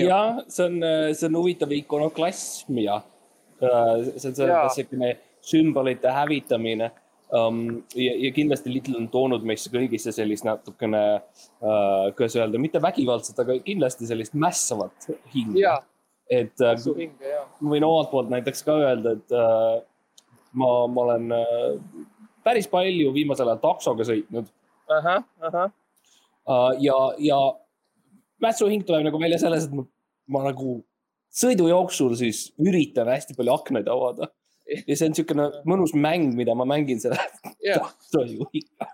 [0.00, 0.78] Jah, see on,
[1.14, 3.13] see on huvitav ikonoklassm ja äh,
[3.60, 5.14] see on selline
[5.44, 6.90] sümbolite hävitamine
[7.32, 7.82] um,.
[7.94, 13.38] ja, ja kindlasti Little on toonud meisse kõigisse sellist natukene uh,, kuidas öelda, mitte vägivaldset,
[13.44, 15.76] aga kindlasti sellist mässavat hinge.
[16.32, 19.82] Et uh, su hinge ma võin omalt poolt näiteks ka öelda, et uh,
[20.56, 22.04] ma, ma olen uh,
[22.46, 24.48] päris palju viimasel ajal taksoga sõitnud.
[26.44, 27.38] Uh, ja, ja
[28.44, 29.86] mässuhing tuleb nagu välja selles, et ma,
[30.32, 30.78] ma nagu
[31.34, 34.30] sõidu jooksul siis üritan hästi palju aknaid avada.
[34.64, 37.20] ja see on niisugune mõnus mäng, mida ma mängin selle
[37.68, 38.90] ja, taksojuhiga.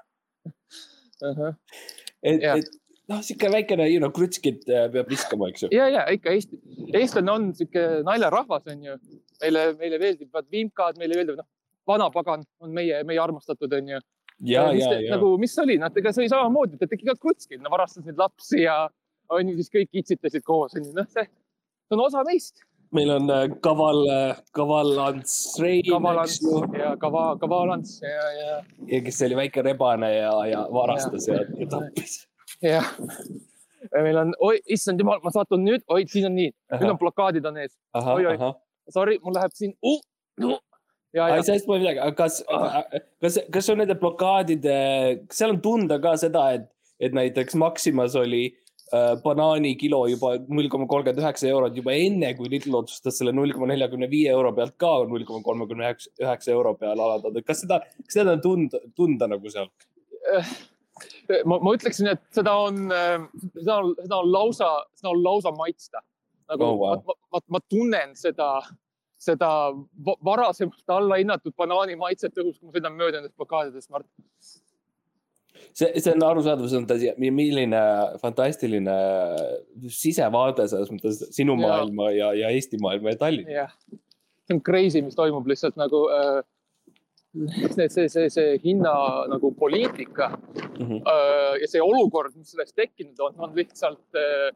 [1.31, 1.57] ahah.
[2.23, 2.71] et Jah., et
[3.11, 5.73] noh, niisugune väikene, you know, krutskit äh, peab viskama, eks ju.
[5.75, 6.61] ja, ja ikka Eesti,
[6.95, 8.97] eestlane on sihuke naljarahvas, onju.
[9.43, 11.49] meile, meile meeldivad vimkad, meile meeldib, noh,
[11.91, 14.01] vanapagan on meie, meie armastatud, onju.
[14.47, 17.07] ja, mis, ja, ja nagu, mis see oli, noh, ega see oli samamoodi, ta tegi
[17.09, 18.81] ka krutskid, no varastas neid lapsi ja
[19.31, 21.27] onju, siis kõik itsitasid koos, onju, noh, see
[21.91, 22.63] see on osa meist.
[22.93, 24.01] meil on äh, kaval,
[24.53, 29.63] kaval Ants Rein, eks kavalants ju, ja kava, kavalants ja, ja, ja kes oli väike
[29.63, 32.17] rebane ja, ja varastas ja, ja tappis.
[32.63, 32.83] ja.
[33.95, 36.51] meil on, oi, issand jumal, ma satun nüüd, oi, siin on nii,
[36.81, 38.37] nüüd on blokaadid on ees, oi-oi.
[38.91, 40.03] sorry, mul läheb siin uh,.
[40.41, 40.59] Uh,
[41.15, 42.41] ja, ja sellest pole midagi, aga kas,
[43.23, 44.77] kas, kas on nende blokaadide,
[45.29, 46.67] kas seal on tunda ka seda, et,
[46.99, 48.70] et näiteks Maximas oli äh,
[49.25, 53.53] banaani kilo juba null koma kolmkümmend üheksa eurot juba enne, kui Lidl otsustas selle null
[53.55, 57.81] koma neljakümne viie euro pealt ka null koma kolmekümne üheksa, euro peale alandada, kas seda,
[58.03, 59.71] kas seda on tunda, tunda nagu seal?
[61.45, 66.03] ma, ma ütleksin, et seda on, seda on, seda on lausa, seda on lausa maitsta.
[66.51, 67.03] nagu Oh, wow.
[67.07, 68.49] ma, ma, ma tunnen seda,
[69.23, 69.51] seda
[70.07, 74.09] va- varasemalt allahinnatud banaani maitset õhus, kui ma sõidan mööda nendest blokaadidest, Mart.
[75.73, 77.81] see, see on arusaadav, see on tõsi, milline
[78.23, 78.95] fantastiline
[79.89, 81.67] sisevaade selles mõttes sinu Jaa.
[81.67, 83.67] maailma ja, ja Eesti maailma ja Tallinna.
[84.47, 86.41] see on crazy, mis toimub lihtsalt nagu äh,
[87.77, 88.93] see, see, see, see hinna
[89.31, 90.87] nagu poliitika mm.
[90.87, 91.03] -hmm.
[91.61, 94.51] ja see olukord, mis sellest tekkinud on, on lihtsalt äh,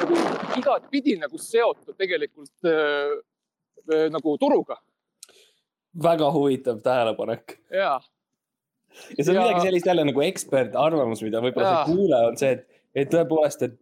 [0.00, 0.14] nagu
[0.60, 4.76] igatpidi nagu seotud tegelikult äh, nagu turuga.
[6.02, 7.58] väga huvitav tähelepanek.
[7.70, 8.00] ja.
[9.16, 9.46] Ja see on ja...
[9.46, 13.66] midagi sellist jälle nagu ekspertarvamus, mida võib-olla sa ei kuule, on see, et, et tõepoolest,
[13.66, 13.76] et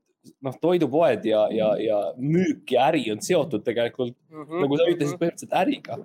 [0.44, 4.64] noh, toidupoed ja, ja, ja müük ja äri on seotud tegelikult mm, -hmm.
[4.64, 5.98] nagu sa ütlesid, põhimõtteliselt äriga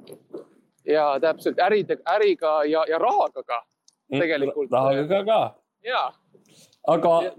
[0.89, 4.71] ja täpselt äride, äriga ja, ja rahaga ka mm, tegelikult.
[4.71, 5.39] rahaga ka.
[5.85, 6.03] ja.
[6.87, 7.33] aga ja.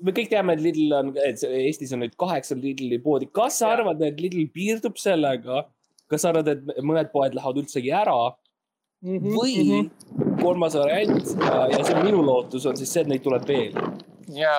[0.00, 3.30] me kõik teame, et Lidl on, et Eestis on nüüd kaheksa Lidli poodi.
[3.32, 3.78] kas sa ja.
[3.78, 5.64] arvad, et Lidl piirdub sellega?
[6.10, 8.18] kas sa arvad, et mõned poed lähevad üldsegi ära
[9.02, 9.18] mm?
[9.18, 10.40] -hmm, või mm -hmm.
[10.42, 13.76] kolmas variant ja, ja see on minu lootus, on siis see, et neid tuleb veel.
[14.34, 14.58] ja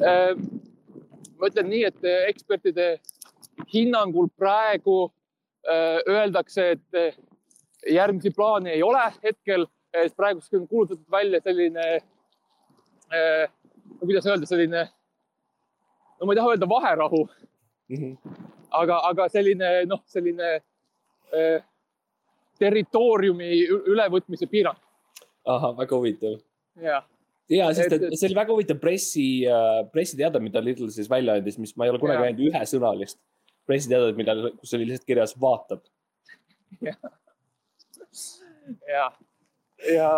[0.00, 0.32] äh,,
[1.38, 2.98] ma ütlen nii, et ekspertide
[3.72, 5.12] hinnangul praegu
[5.66, 7.14] Äh, öeldakse, et äh,
[7.90, 11.86] järgmisi plaane ei ole hetkel, et praeguseks on kuulutatud välja selline,
[13.10, 13.48] äh,
[13.98, 14.84] kuidas öelda, selline,
[16.20, 17.24] no ma ei taha öelda vaherahu
[17.88, 17.96] mm.
[17.96, 18.36] -hmm.
[18.70, 20.52] aga, aga selline noh, selline
[21.32, 21.64] eh,
[22.58, 23.50] territooriumi
[23.92, 24.78] ülevõtmise piirang.
[25.46, 26.40] ahah, väga huvitav.
[26.82, 27.04] jah
[27.52, 29.26] ja, sest et, et see oli väga huvitav pressi,
[29.92, 33.20] pressiteade, mida Lidl siis välja andis, mis ma ei ole kunagi näinud ühesõnalist
[33.66, 35.82] pressiteadet, millal, kus oli lihtsalt kirjas vaatab.
[38.90, 39.06] ja,
[39.86, 40.10] ja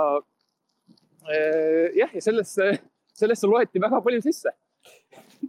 [1.29, 2.71] eh, jah, ja sellesse,
[3.17, 4.55] sellesse loeti väga palju sisse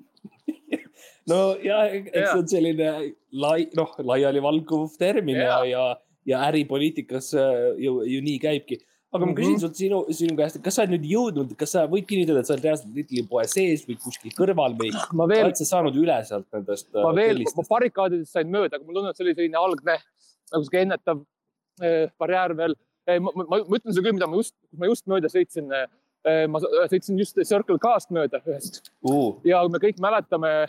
[1.31, 2.25] no ja, eks ja.
[2.33, 2.89] see on selline
[3.31, 5.85] lai, noh, laialivalguv termin ja, ja, ja,
[6.25, 8.79] ja äripoliitikas äh, ju, ju nii käibki
[9.09, 9.61] aga ma küsin mm -hmm.
[9.61, 12.53] sult sinu, sinu käest, kas sa oled nüüd jõudnud, kas sa võid kinnitada, et sa
[12.53, 16.17] oled reaalselt Lidli poe sees või kuskil kõrval või ma veel, oled sa saanud üle
[16.29, 16.91] sealt nendest?
[16.93, 19.97] ma äh, veel, ma barrikaadidest sain mööda, aga mul tundub, et see oli selline algne
[19.97, 21.23] nagu sihuke ennetav
[21.81, 22.77] äh, barjäär veel.
[23.09, 25.87] ma, ma, ma ütlen sulle küll, mida ma just, ma just mööda sõitsin äh,.
[26.51, 29.39] ma sõitsin just Circle K-st mööda ühest uh.
[29.47, 30.67] ja me kõik mäletame,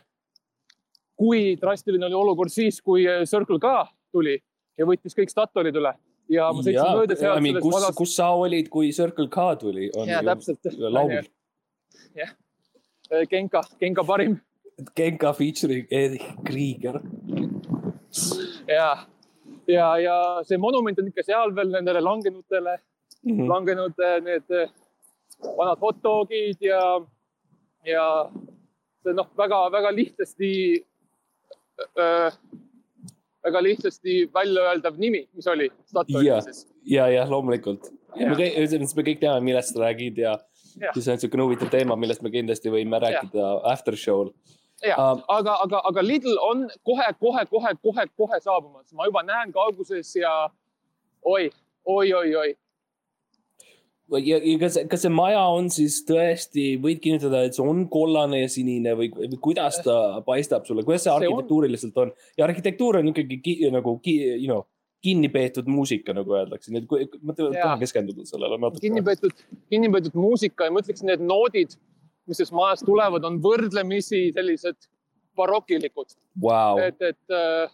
[1.20, 3.82] kui drastiline oli olukord siis, kui äh, Circle K
[4.14, 4.38] tuli
[4.80, 5.92] ja võttis kõik Statoilid üle
[6.30, 7.62] ja ma sõitsin ja, mööda sealt.
[7.62, 9.90] kus madast..., kus sa olid, kui Circle K tuli?
[10.08, 10.70] ja täpselt.
[10.80, 11.18] laul.
[12.18, 12.34] jah,
[13.30, 14.38] Genka, Genka parim.
[14.96, 17.00] Genka featuring Erich Krieger.
[18.68, 18.90] ja,
[19.68, 20.16] ja, ja
[20.46, 23.50] see monument on ikka seal veel nendele langenutele mm, -hmm.
[23.50, 24.70] langenud eh, need eh,
[25.56, 27.00] vanad hot dogid ja,
[27.86, 28.06] ja
[29.02, 30.52] see noh, väga-väga lihtsasti
[31.80, 32.32] öö, äh,
[33.44, 36.66] väga lihtsasti välja öeldav nimi, mis oli Statoili siis.
[36.84, 37.90] ja, ja loomulikult.
[38.16, 40.36] me kõik, me kõik teame, millest sa räägid ja,
[40.80, 40.92] ja.
[40.94, 43.52] see on niisugune huvitav teema, millest me kindlasti võime rääkida ja.
[43.72, 44.32] after show'l.
[44.86, 50.34] ja um,, aga, aga, aga Lidl on kohe-kohe-kohe-kohe-kohe saabumas, ma juba näen kauguses ja
[51.22, 51.50] oi,
[51.84, 52.50] oi, oi, oi
[54.18, 58.42] ja, ja kas, kas see maja on siis tõesti, võid kinnitada, et see on kollane
[58.42, 59.96] ja sinine või, või kuidas ta
[60.26, 62.12] paistab sulle, kuidas see arhitektuuriliselt on?
[62.38, 64.64] ja arhitektuur on ikkagi ki, nagu ki, you know,
[65.04, 68.84] kinni peetud muusika, nagu öeldakse, nii et ma tahan keskenduda sellele natuke.
[68.84, 71.76] kinni peetud, kinni peetud muusika ja ma ütleks, need noodid,
[72.28, 74.90] mis sellest majast tulevad, on võrdlemisi sellised
[75.38, 76.12] barokilikud.
[76.42, 76.82] Wow..
[76.84, 77.72] et, et äh,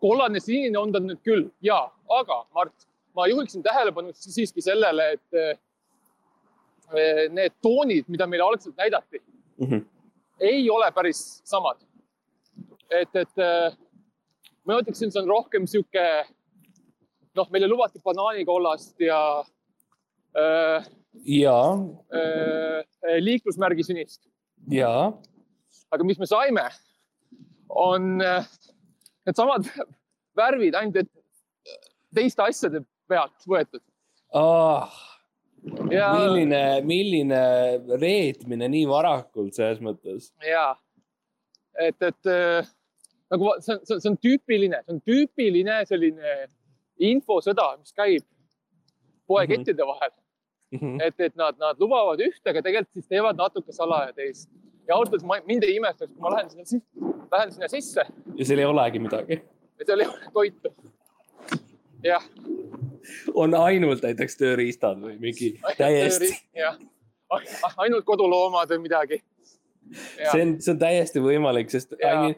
[0.00, 1.48] kollane sinine on ta nüüd küll.
[1.64, 1.82] Ja,
[2.20, 2.87] aga Mart
[3.18, 9.84] ma juhiksin tähelepanu siiski sellele, et eh, need toonid, mida meile algselt näidati mm, -hmm.
[10.40, 11.82] ei ole päris samad.
[12.90, 13.76] et, et eh,
[14.64, 16.04] ma ütleksin, see on rohkem sihuke,
[17.36, 19.20] noh, meile lubati banaanikollast ja
[20.38, 20.86] äh,.
[21.24, 21.58] ja
[22.14, 22.84] äh,.
[23.20, 24.28] liiklusmärgi sinist.
[24.70, 25.12] ja.
[25.90, 26.68] aga mis me saime,
[27.68, 28.18] on
[29.26, 29.66] needsamad
[30.36, 31.10] värvid, ainult et
[32.14, 33.82] teiste asjade pealt võetud
[34.36, 35.04] oh,.
[35.90, 36.12] Ja...
[36.14, 37.40] milline, milline
[37.98, 40.30] reetmine nii varakult selles mõttes.
[40.46, 40.70] ja,
[41.82, 42.68] et, et äh,
[43.32, 46.36] nagu see on, see on tüüpiline, see on tüüpiline selline
[47.10, 48.24] infosõda, mis käib
[49.28, 49.90] poekettide mhm.
[49.90, 50.14] vahel
[50.70, 50.78] mm.
[50.78, 51.02] -hmm.
[51.06, 54.50] et, et nad, nad lubavad ühte, aga tegelikult siis teevad natuke salaja teist.
[54.88, 58.06] ja ausalt öeldes mind ei imestaks, kui ma lähen sinna, lähen sinna sisse.
[58.36, 59.42] ja seal ei olegi midagi.
[59.78, 60.74] ja seal ei ole toitu.
[62.02, 62.24] jah
[63.34, 66.32] on ainult näiteks tööriistad või mingi täiesti.
[67.76, 69.22] ainult koduloomad või midagi.
[70.32, 72.36] see on, see on täiesti võimalik, sest I mean,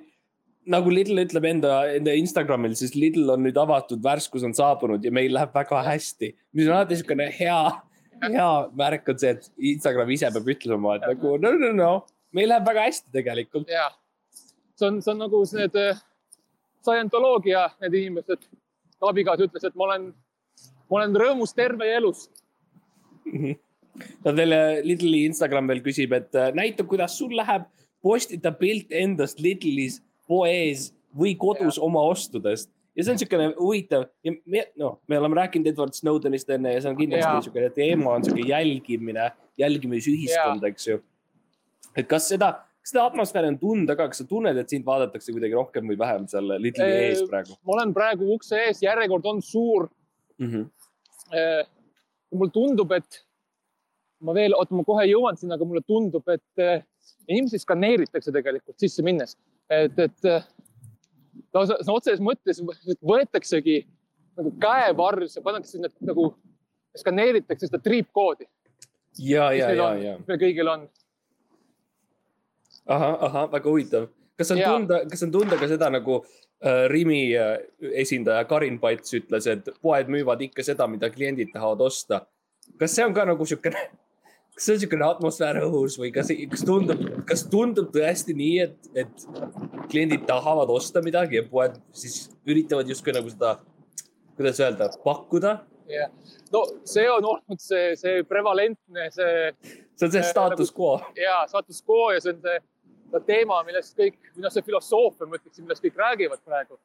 [0.70, 5.12] nagu Lidl ütleb enda, enda Instagramil, siis Lidl on nüüd avatud, värskus on saabunud ja
[5.14, 6.34] meil läheb väga hästi.
[6.52, 7.60] mis on alati niisugune hea,
[8.26, 11.90] hea märk on see, et Instagram ise peab ütlema, et nagu no, no, no,
[12.36, 13.70] meil läheb väga hästi tegelikult.
[13.72, 13.88] ja,
[14.78, 16.02] see on, see on nagu need äh,
[16.84, 18.48] scientoloogia, need inimesed.
[19.00, 20.10] abikaasa ütles, et ma olen
[20.90, 22.28] ma olen rõõmus terve ja elus.
[24.24, 27.68] no teile Lidli Instagram veel küsib, et äh, näita, kuidas sul läheb,
[28.02, 31.84] postita pilt endast Lidlis poes või kodus ja.
[31.84, 36.50] oma ostudest ja see on niisugune huvitav ja me, noh, me oleme rääkinud Edward Snowdenist
[36.54, 39.28] enne ja see on kindlasti niisugune teema on niisugune jälgimine,
[39.60, 40.98] jälgimisühiskond, eks ju.
[41.96, 45.34] et kas seda, kas seda atmosfääri on tunda ka, kas sa tunned, et sind vaadatakse
[45.36, 49.42] kuidagi rohkem või vähem seal Ee, ees praegu ma olen praegu ukse ees, järjekord on
[49.42, 49.88] suur.
[50.38, 50.50] mm?
[50.50, 50.68] -hmm.
[51.30, 53.20] Mulle tundub, et
[54.24, 56.82] ma veel, oota, ma kohe jõuan sinna, aga mulle tundub, et eh,
[57.28, 59.36] inimesi skaneeritakse tegelikult sisse minnes,
[59.72, 60.46] et, et eh,
[61.56, 62.60] lausa sõna otseses mõttes
[63.06, 63.80] võetaksegi
[64.40, 66.30] nagu käevarjus ja pannakse sinna nagu,
[66.98, 68.48] skaneeritakse seda triipkoodi,
[69.24, 70.88] ja, ja, ja, ja, meil kõigil on.
[72.90, 74.08] ahah, ahah, väga huvitav.
[74.40, 74.72] Kas on Jaa.
[74.72, 77.56] tunda, kas on tunda ka seda nagu äh, Rimi äh,
[78.02, 82.24] esindaja Karin Pats ütles, et poed müüvad ikka seda, mida kliendid tahavad osta.
[82.80, 83.82] kas see on ka nagu siukene,
[84.54, 88.92] kas see on siukene atmosfäär õhus või kas, kas tundub, kas tundub tõesti nii, et,
[89.04, 89.26] et
[89.90, 93.58] kliendid tahavad osta midagi ja poed siis üritavad justkui nagu seda,
[94.38, 95.58] kuidas öelda, pakkuda?
[95.90, 96.10] jah,
[96.54, 99.50] no see on olnud see, see prevalentne, see
[100.00, 101.00] see on see status quo.
[101.16, 102.58] ja status quo ja see on see
[103.26, 106.78] teema, millest kõik, või noh, see filosoofia, ma ütleksin, millest kõik räägivad praegu.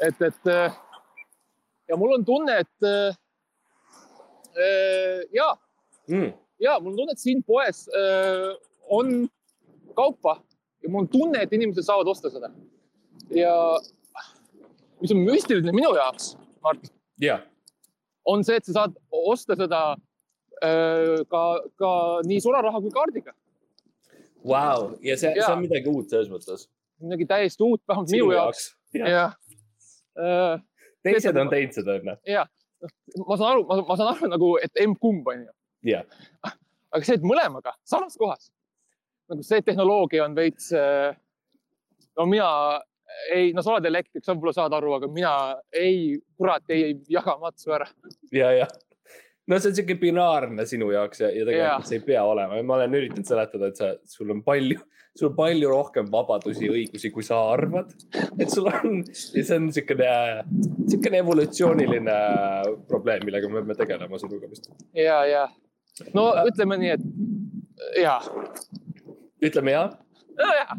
[0.00, 0.78] et, et äh,
[1.88, 3.16] ja mul on tunne, et äh,
[4.58, 5.54] äh, ja,
[6.10, 6.32] Mm.
[6.58, 8.50] ja mul on tunne, et siin poes äh,
[8.90, 9.28] on
[9.94, 10.40] kaupa
[10.82, 12.50] ja mul on tunne, et inimesed saavad osta seda.
[13.30, 13.52] ja
[15.00, 16.90] mis on müstiline minu jaoks, Mart,
[17.22, 17.38] ja,
[18.26, 19.82] on see, et sa saad osta seda
[20.64, 21.44] äh, ka,
[21.78, 21.92] ka
[22.26, 23.36] nii sularaha kui kaardiga.
[24.46, 26.68] vau, ja see, see on midagi uut selles mõttes.
[27.00, 28.70] midagi täiesti uut, vähemalt minu jaoks.
[28.94, 29.36] jah.
[31.06, 32.16] teised on teinud seda, onju.
[32.28, 32.46] ja
[33.26, 35.52] ma saan aru, ma saan aru nagu, et emb-kumb on ju,
[35.92, 36.08] jah,
[36.46, 38.50] aga see, et mõlemaga samas kohas
[39.30, 40.70] nagu see tehnoloogia on veits.
[42.18, 42.48] no mina
[43.34, 45.32] ei, no sa oled elektrik, sa võib-olla saad aru, aga mina
[45.74, 47.88] ei, kurat ei jaga matsu ära.
[48.34, 48.68] ja, ja.
[49.50, 51.88] No see on siuke binaarne sinu jaoks ja, ja tegelikult Jaa.
[51.90, 54.78] see ei pea olema, ma olen üritanud seletada, et sa, sul on palju,
[55.18, 57.92] sul on palju rohkem vabadusi ja õigusi, kui sa arvad,
[58.38, 60.12] et sul on ja see on niisugune,
[60.84, 62.18] niisugune evolutsiooniline
[62.90, 64.70] probleem, millega me peame tegelema sinuga vist.
[64.96, 65.48] ja, ja.
[66.16, 68.14] No ütleme nii, et ja,
[69.44, 69.98] ütleme jah,
[70.38, 70.78] nojah,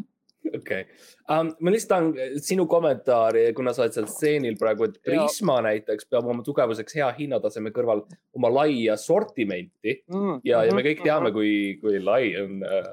[0.58, 0.82] okei
[1.28, 1.52] um,.
[1.60, 5.66] ma lihtsalt tahan sinu kommentaari, kuna sa oled seal stseenil praegu, et Prisma ja.
[5.70, 8.04] näiteks peab oma tugevuseks hea hinnataseme kõrval
[8.38, 12.92] oma laia sortimenti mm, ja, ja me kõik teame, kui, kui lai on äh,.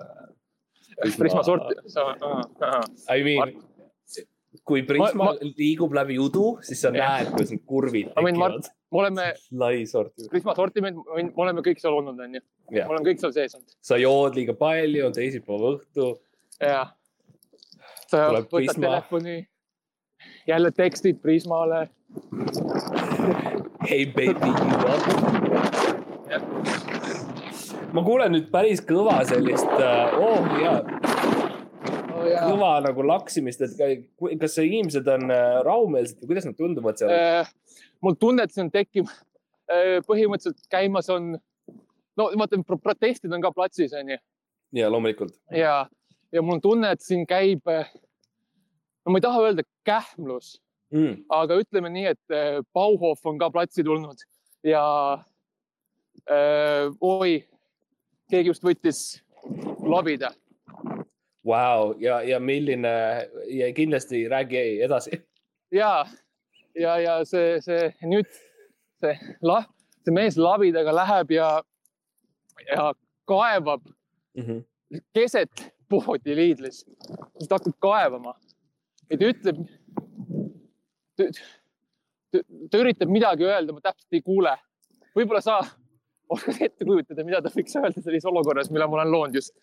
[1.00, 1.78] Prisma sorti.
[3.08, 3.54] I mean,
[4.66, 5.34] kui Prisma ma...
[5.58, 7.20] liigub läbi udu, siis sa Jah.
[7.20, 8.70] näed, kuidas need kurvid Ma tekivad.
[8.92, 9.28] me oleme
[10.34, 12.42] Prisma sortiment, me oleme kõik seal olnud, onju.
[12.72, 12.90] me jah.
[12.90, 13.76] oleme kõik seal sees olnud.
[13.92, 16.10] sa jood liiga palju, on teisipäeva õhtu.
[16.64, 16.88] ja.
[18.18, 18.88] Võtad Prisma.
[18.88, 19.48] telefoni,
[20.48, 21.90] jälle tekstid Prismale.
[23.90, 25.02] Hey baby, you up?
[27.94, 30.76] ma kuulen nüüd päris kõva sellist uh,, oh jaa,
[32.14, 32.44] oh, jaa.
[32.46, 37.14] kõva nagu laksimist, et ka- kas inimesed on uh, rahumeelsed või kuidas nad tunduvad seal?
[37.14, 37.50] Äh,
[38.06, 39.10] mul tunne, et see on tekkiv,
[40.06, 41.34] põhimõtteliselt käimas on,
[42.18, 44.18] no vaata, protestid on ka platsis, onju
[44.78, 45.34] ja loomulikult.
[45.54, 45.86] ja,
[46.32, 50.58] ja mul on tunne, et siin käib, no ma ei taha öelda kähmlus,
[50.92, 51.20] Mm.
[51.30, 54.18] aga ütleme nii, et äh, Bauhof on ka platsi tulnud
[54.66, 54.82] ja
[56.26, 57.44] äh, oi,
[58.32, 59.02] keegi just võttis
[59.86, 60.32] labida.
[61.46, 62.90] Vau, ja, ja milline
[63.54, 65.20] ja kindlasti räägi edasi.
[65.72, 66.06] ja,
[66.74, 68.26] ja, ja see, see nüüd
[69.00, 69.14] see
[69.46, 69.70] lah-,
[70.02, 71.52] see mees labidaga läheb ja,
[72.66, 72.92] ja
[73.30, 73.86] kaevab
[74.34, 74.64] Mhm.
[75.14, 76.84] keset poodi Lidlis,
[77.48, 78.36] ta hakkab kaevama
[79.10, 79.62] ja ta ütleb,
[82.72, 84.54] ta üritab midagi öelda, ma täpselt ei kuule.
[85.18, 85.60] võib-olla sa
[86.30, 89.56] oskad ette kujutada, mida ta võiks öelda sellises olukorras, mille ma olen loonud just.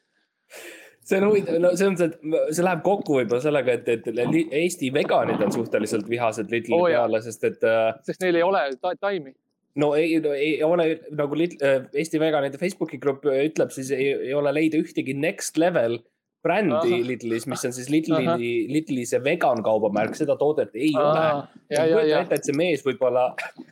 [1.06, 2.10] see on huvitav, no see on see,
[2.50, 7.22] see läheb kokku võib-olla sellega, et, et Eesti veganid on suhteliselt vihased Lidli oh, peale,
[7.22, 9.34] sest et äh, sest neil ei ole ta taimi.
[9.78, 14.10] no ei no,, ei ole nagu Lidl, äh, Eesti veganide Facebooki grupp ütleb, siis ei,
[14.30, 16.00] ei ole leida ühtegi next level
[16.46, 17.02] brändi.
[17.10, 18.22] Lidlis, mis on siis Lidli
[18.70, 21.26] Lidli see vegan kaubamärk, seda toodet ei ole.
[21.26, 21.44] ja,
[21.76, 23.28] ja, kujuta ja, ette, et see mees võib-olla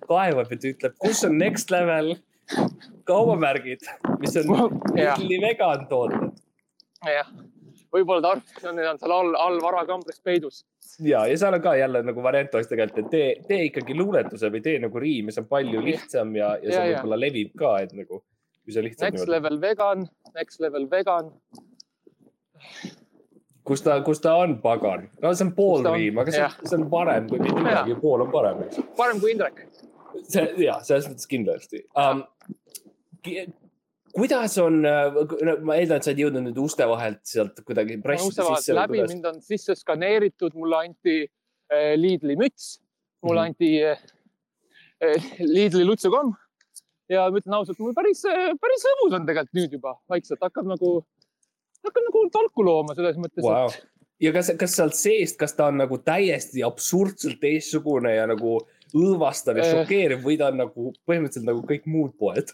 [0.09, 2.15] kaevab ja ta ütleb, kus on next level
[3.09, 3.87] kaubamärgid,
[4.21, 6.31] mis on Lidli vegan tooted.
[7.09, 7.33] jah.
[7.95, 10.63] võib-olla ta arvab, et need on seal all, all varakambris peidus.
[11.01, 14.51] ja, ja seal on ka jälle nagu variant oleks tegelikult, et tee, tee ikkagi luuletuse
[14.53, 16.97] või tee nagu riimi, see on palju lihtsam ja, ja see Ja, ja.
[16.99, 18.23] võib-olla levib ka, et nagu,
[18.65, 19.31] kui sa lihtsalt Next.
[19.31, 21.33] level vegan, next level vegan.
[23.65, 25.09] Kus ta, kus ta on, pagan?
[25.23, 28.33] no see on pool riim, aga see see on parem kui mitte midagi, pool on
[28.33, 28.81] parem, eks.
[28.99, 29.65] parem kui Indrek.
[30.23, 32.25] see ja selles mõttes kindlasti um,.
[34.15, 38.47] kuidas on, ma eeldan, et sa oled jõudnud nüüd uste vahelt sealt kuidagi pressida uste
[38.47, 42.77] vahelt läbi, mind on sisse skaneeritud, mulle anti äh, Lidli müts,
[43.25, 43.55] mulle Mhm.
[43.55, 46.35] anti äh, Lidli lutsukomm
[47.11, 48.23] ja ma ütlen ausalt, mul päris,
[48.61, 50.93] päris lõbus on tegelikult nüüd juba vaikselt hakkab nagu,
[51.89, 53.69] hakkab nagu tolku looma selles mõttes wow.
[53.69, 53.87] et.
[54.25, 58.59] ja kas, kas sealt seest, kas ta on nagu täiesti absurdselt teistsugune ja nagu
[58.95, 59.73] õõvastav ja Eh.
[59.75, 62.53] šokeeriv või ta on nagu põhimõtteliselt nagu kõik muud poed?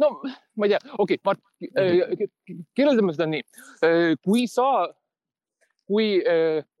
[0.00, 0.08] no
[0.56, 1.40] ma ei tea, okei okay,, Mart
[1.76, 3.44] äh,, kirjeldame seda nii.
[4.24, 4.88] kui sa,
[5.90, 6.16] kui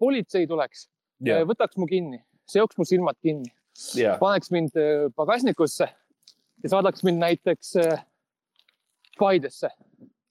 [0.00, 0.86] politsei tuleks,
[1.26, 3.52] ja, võtaks mu kinni, seoks mu silmad kinni,
[3.98, 4.78] ja, paneks mind
[5.18, 5.90] pagasnikusse
[6.62, 8.04] ja saadaks mind näiteks äh,
[9.20, 9.72] Paidesse.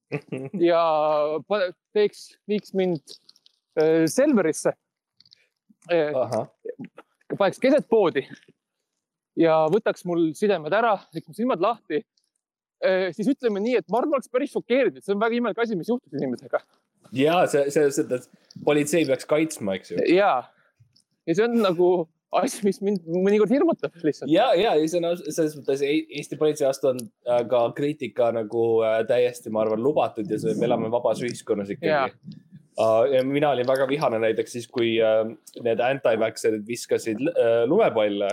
[0.58, 0.82] Ja
[1.94, 3.14] teeks, viiks mind
[3.78, 4.74] äh, Selverisse,
[5.94, 6.48] ahah,
[7.38, 8.24] paneks keset poodi
[9.38, 12.02] ja võtaks mul sidemed ära, mu silmad lahti.
[13.14, 15.90] siis ütleme nii, et ma arvan, oleks päris šokeeritud, see on väga imelik asi, mis
[15.92, 16.62] juhtus inimesega.
[17.16, 18.22] Ja see, see, seda
[18.66, 20.04] politsei peaks kaitsma, eks ju.
[20.16, 20.34] ja,
[21.28, 21.90] ja see on nagu
[22.38, 24.30] asi, mis mind mõnikord hirmutab lihtsalt.
[24.32, 28.66] ja, ja see on selles mõttes E- Eesti politsei vastu on äh, ka kriitika nagu
[28.86, 32.12] äh, täiesti, ma arvan, lubatud ja see, me elame vabas ühiskonnas ikkagi.
[33.12, 35.24] ja mina olin väga vihane näiteks siis, kui äh,
[35.66, 38.30] need anti-vaxxerid viskasid äh, lumepalle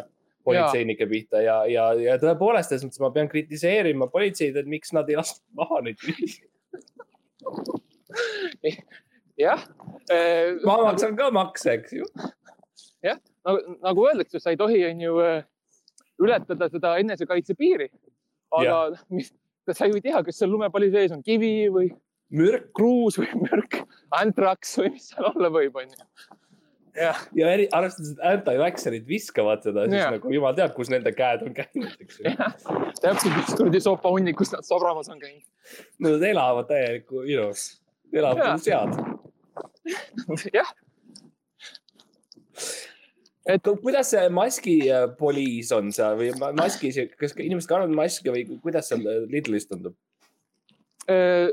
[0.47, 5.09] politseinike pihta ja, ja, ja tõepoolest, selles mõttes ma pean kritiseerima politseid, et miks nad
[5.11, 5.99] ei lasknud maha neid.
[9.47, 9.65] jah.
[10.63, 12.07] ma maksan ka makse, eks ju.
[13.47, 15.17] nagu, nagu öeldakse, sa ei tohi, onju,
[16.23, 17.91] ületada seda enesekaitse piiri.
[18.57, 18.79] aga
[19.11, 19.33] mis,
[19.75, 21.91] sa ju ei tea, kas seal lumepalli sees on kivi või
[22.35, 23.81] mürk kruus või mürk,
[24.15, 26.07] antraks või mis seal olla võib, onju.
[26.97, 30.15] jah, ja eri, arvestades, et anti-vaxxerid viskavad seda, siis Jaa.
[30.17, 32.33] nagu jumal teab, kus nende käed on käinud, eks ju.
[33.03, 35.45] täpselt üks kuradi sopahunnikus nad sobramas on käinud.
[36.07, 37.53] Nad elavad täielikku, you know,
[38.15, 38.91] elavad nagu sead.
[40.57, 40.75] jah,
[43.47, 48.45] et kuidas see maskipoliis on seal või ma- maski, kas ka inimesed kannavad maske või
[48.65, 49.95] kuidas seal Lidlis tundub?
[51.11, 51.53] Äh,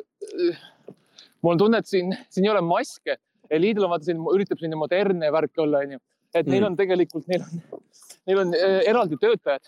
[1.43, 3.17] mul on tunne, et siin, siin ei ole maske.
[3.53, 5.99] Lidl on vaata siin, üritab selline modernne värk olla, onju.
[6.33, 6.67] et neil Mm.
[6.71, 7.81] on tegelikult, neil on,
[8.25, 9.67] neil on äh, eraldi töötajad,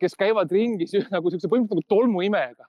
[0.00, 2.64] kes käivad ringis ju nagu siukse põhimõtteliselt nagu tolmuimejaga.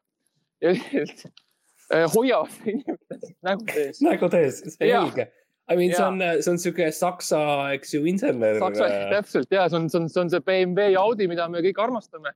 [0.66, 0.74] ja
[1.94, 4.02] äh, hoiavad inimeste nägu ees.
[4.04, 5.06] nägu tees, Jaa.
[5.08, 5.30] selge.
[5.72, 7.40] I mean, see on, see on sihuke saksa,
[7.78, 8.58] eks ju, insener.
[8.60, 11.62] Saksa, täpselt ja see on, see on, see on see BMW ja Audi, mida me
[11.64, 12.34] kõik armastame.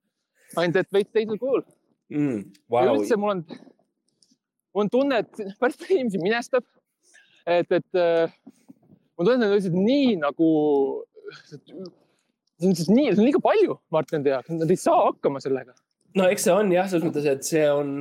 [0.56, 1.66] ainult, et veits teisel kujul
[2.08, 2.38] mm,.
[2.72, 2.86] wow..
[2.86, 3.42] ja üldse mul on,
[4.72, 6.64] mul on tunne, et päris palju inimesi minestab.
[7.44, 8.32] et, et äh,
[9.18, 10.52] mul on tunne, et on lihtsalt nii nagu,
[11.50, 15.76] see on lihtsalt nii, see on liiga palju Martin jaoks, nad ei saa hakkama sellega.
[16.16, 17.92] No eks see on jah, selles mõttes, et see on,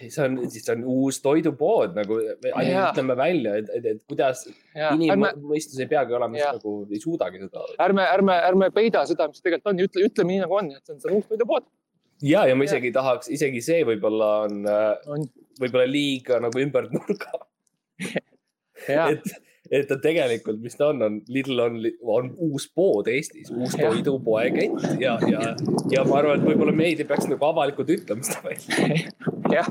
[0.00, 5.80] see on, see on uus toidupood nagu ütleme välja, et, et, et kuidas ärme, inimmõistus
[5.82, 7.66] ei peagi olema, nagu ei suudagi seda.
[7.86, 10.82] ärme, ärme, ärme peida seda, mis tegelikult on ja ütle, ütleme nii nagu on, et
[10.84, 11.68] see on, see on uus toidupood.
[12.26, 14.64] ja, ja ma isegi tahaks, isegi see võib-olla on,
[15.16, 15.28] on.
[15.60, 17.44] võib-olla liiga nagu ümber nurga,
[18.88, 19.30] ja, et,
[19.70, 21.80] et ta tegelikult, mis ta on, on Lidl on,
[22.16, 23.90] on uus pood Eestis, uus Jah.
[23.90, 25.52] toidupoekett ja, ja,
[25.92, 29.02] ja ma arvan, et võib-olla meedia peaks nagu avalikult ütlema seda välja.
[29.56, 29.68] jah,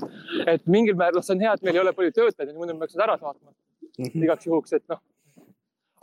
[0.47, 2.95] et mingil määral see on hea, et meil ei ole palju töötajaid, muidu me peaks
[2.95, 3.51] nad ära saatma
[3.99, 5.01] igaks juhuks, et noh.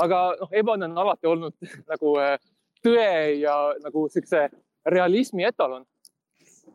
[0.02, 1.54] aga noh, Ebon on alati olnud
[1.92, 2.36] nagu äh,
[2.84, 4.48] tõe ja nagu siukse
[4.86, 5.86] realismi etalon,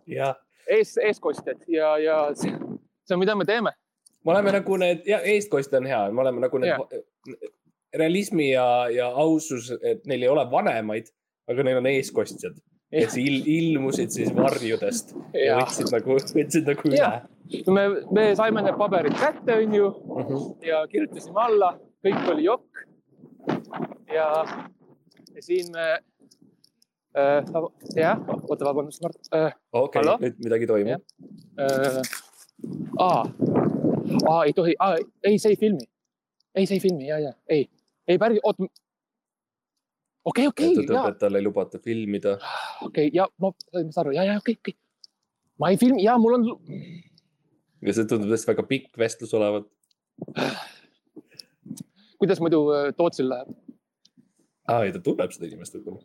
[0.09, 0.35] jah,
[0.67, 2.53] ees, eeskostjad ja, ja see,
[3.05, 3.75] see on, mida me teeme.
[4.25, 7.35] Me oleme nagu need, ja eestkost on hea, me oleme nagu need
[7.93, 11.09] realismi ja, ja ausus, et neil ei ole vanemaid,
[11.51, 12.55] aga neil on eeskostjad,
[12.91, 17.17] kes il, ilmusid siis varjudest ja, ja võtsid nagu, võtsid nagu üle Jah.
[17.71, 20.21] me, me saime need paberid kätte, onju mm.
[20.29, 20.47] -hmm.
[20.67, 21.73] ja kirjutasime alla,
[22.05, 22.85] kõik oli jokk.
[24.13, 24.29] ja,
[25.35, 25.87] ja siin me
[27.17, 27.43] äh,.
[27.95, 29.51] jah, oota, vabandust, Mart äh,.
[29.71, 31.03] okei okay,, nüüd midagi toimub.
[31.59, 32.01] äh,.
[32.99, 33.25] aa,
[34.29, 34.75] aa, ei tohi,
[35.23, 35.85] ei, see ei filmi.
[36.55, 37.69] ei, see ei filmi ja, ja ei,
[38.07, 38.67] ei päris, oota.
[40.25, 42.37] okei, okei, et ja, õpetajal ei lubata filmida.
[42.87, 44.77] okei ja ma sain aru ja, ja okei, okei.
[45.59, 46.47] ma ei filmi ja mul on,
[47.81, 49.69] ja see tundub tõesti väga pikk vestlus olevat.
[52.21, 53.53] kuidas muidu äh, Tootsil läheb?
[54.67, 56.03] aa, ei ta tunneb seda inimest võib-olla.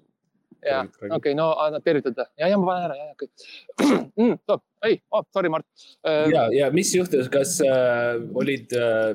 [0.64, 3.28] ja, okei okay,, no annad tervitada ja, ja ma panen ära, ja, okei
[4.46, 4.64] okay..
[4.88, 5.66] ei oh,, sorry, Mart
[6.07, 6.26] äh,.
[6.32, 9.14] ja, ja mis juhtus, kas äh, olid äh,,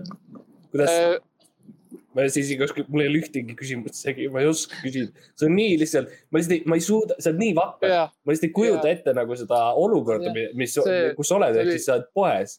[0.71, 4.49] kuidas äh,, äh, ma siis ei oska, mul ei ole ühtegi küsimust isegi, ma ei
[4.51, 5.11] oska küsida.
[5.39, 8.01] see on nii lihtsalt, ma lihtsalt ei, ma ei suuda, sa oled nii vapper, ja
[8.09, 8.97] ma lihtsalt ei kujuta Jaa.
[8.97, 10.75] ette nagu seda olukorda Jah., mis,
[11.17, 12.57] kus sa oled, ehk siis sa oled poes.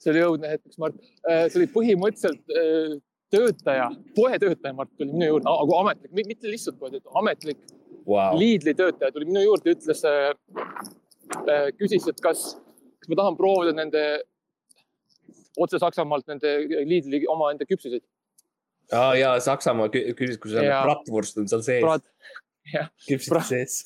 [0.00, 0.98] see oli õudne hetk, Mart.
[1.28, 2.98] see oli põhimõtteliselt äh,
[3.30, 7.58] töötaja, poetöötaja, Mart tuli minu juurde, aga ametlik, mitte lihtsalt poetöötaja, ametlik
[8.08, 8.38] Wow.
[8.40, 10.00] Lidli töötaja tuli minu juurde, ütles,
[11.78, 12.56] küsis, et kas,
[12.98, 14.00] kas ma tahan proovida nende
[15.60, 16.54] otse Saksamaalt nende
[16.88, 18.02] Lidli omaenda küpsiseid.
[18.90, 22.02] Ah, ja Saksamaa kü- küsis, kui seal bratwurst on seal sees, praad,
[23.06, 23.76] küpsite bra- sees.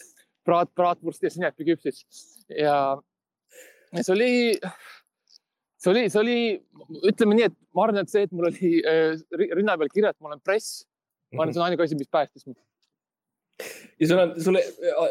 [0.46, 2.04] praad, praatwurst ja sinepiküpsis
[2.48, 2.76] ja
[3.92, 4.30] ja see oli,
[5.84, 6.36] see oli, see oli,
[7.10, 10.16] ütleme nii, et ma arvan, et see, et mul oli äh, ri- rinna peal kirjas,
[10.16, 10.78] et ma olen press,
[11.34, 12.58] ma arvan, see on ainuke asi, mis päästis mind.
[14.00, 14.60] ja sul on, sul,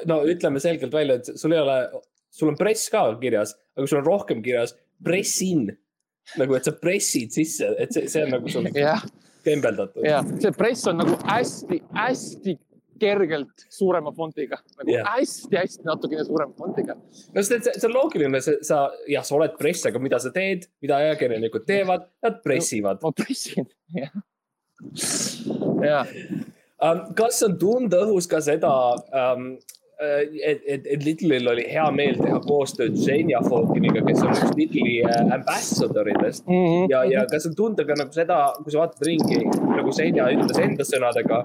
[0.09, 1.77] no ütleme selgelt välja, et sul ei ole,
[2.33, 5.69] sul on press ka kirjas, aga sul on rohkem kirjas press in.
[6.39, 9.03] nagu, et sa pressid sisse, et see, see on nagu sul jah,
[9.45, 10.05] kembeldatud.
[10.07, 12.57] ja see press on nagu hästi-hästi
[12.99, 15.07] kergelt suurema fontiga nagu Jah.
[15.15, 16.95] hästi-hästi natukene suurema fontiga.
[17.33, 18.79] no see, see see on loogiline, sa,
[19.09, 23.01] jah, sa oled press, aga mida sa teed, mida ajakirjanikud teevad, nad pressivad.
[23.03, 23.67] ma pressin,
[24.01, 24.13] jah.
[25.83, 26.03] ja,
[27.17, 28.73] kas on tunda õhus ka seda,
[30.01, 34.97] et, et, et Lidlil oli hea meel teha koostööd Xenia Falkiniga, kes on üks Lidli
[35.05, 36.89] äh, ambassador idest Mhm.
[36.91, 40.59] ja, ja kas on tunda ka nagu seda, kui sa vaatad ringi, nagu Xenia ütles
[40.63, 41.43] enda sõnadega.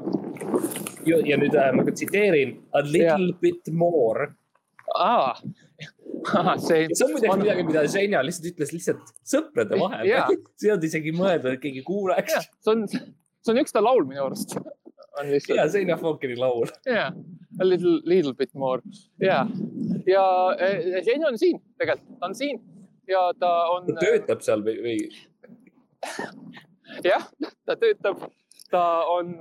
[1.07, 3.39] ja nüüd äh, ma ka tsiteerin, a little Jah.
[3.41, 4.31] bit more.
[4.97, 5.35] aa,
[6.59, 10.27] see, see on muidugi midagi, mida Xenia lihtsalt ütles lihtsalt sõprade vahel Jaa.
[10.59, 12.39] see ei olnud isegi mõeldud, et keegi kuuleks.
[12.65, 14.57] see on, see on üks ta laul minu arust.
[15.21, 16.67] On lihtsalt ja Xenia Falkini laul.
[16.87, 17.13] yeah.,
[17.61, 18.83] a little, little bit more.
[19.21, 19.47] Ja,
[20.07, 20.25] ja
[20.59, 22.61] eh, Jen on siin tegelikult, ta on siin.
[23.09, 24.99] Ja ta on ta, töötab seal või, või
[27.09, 27.25] jah,
[27.65, 28.27] ta töötab,
[28.71, 29.39] ta on,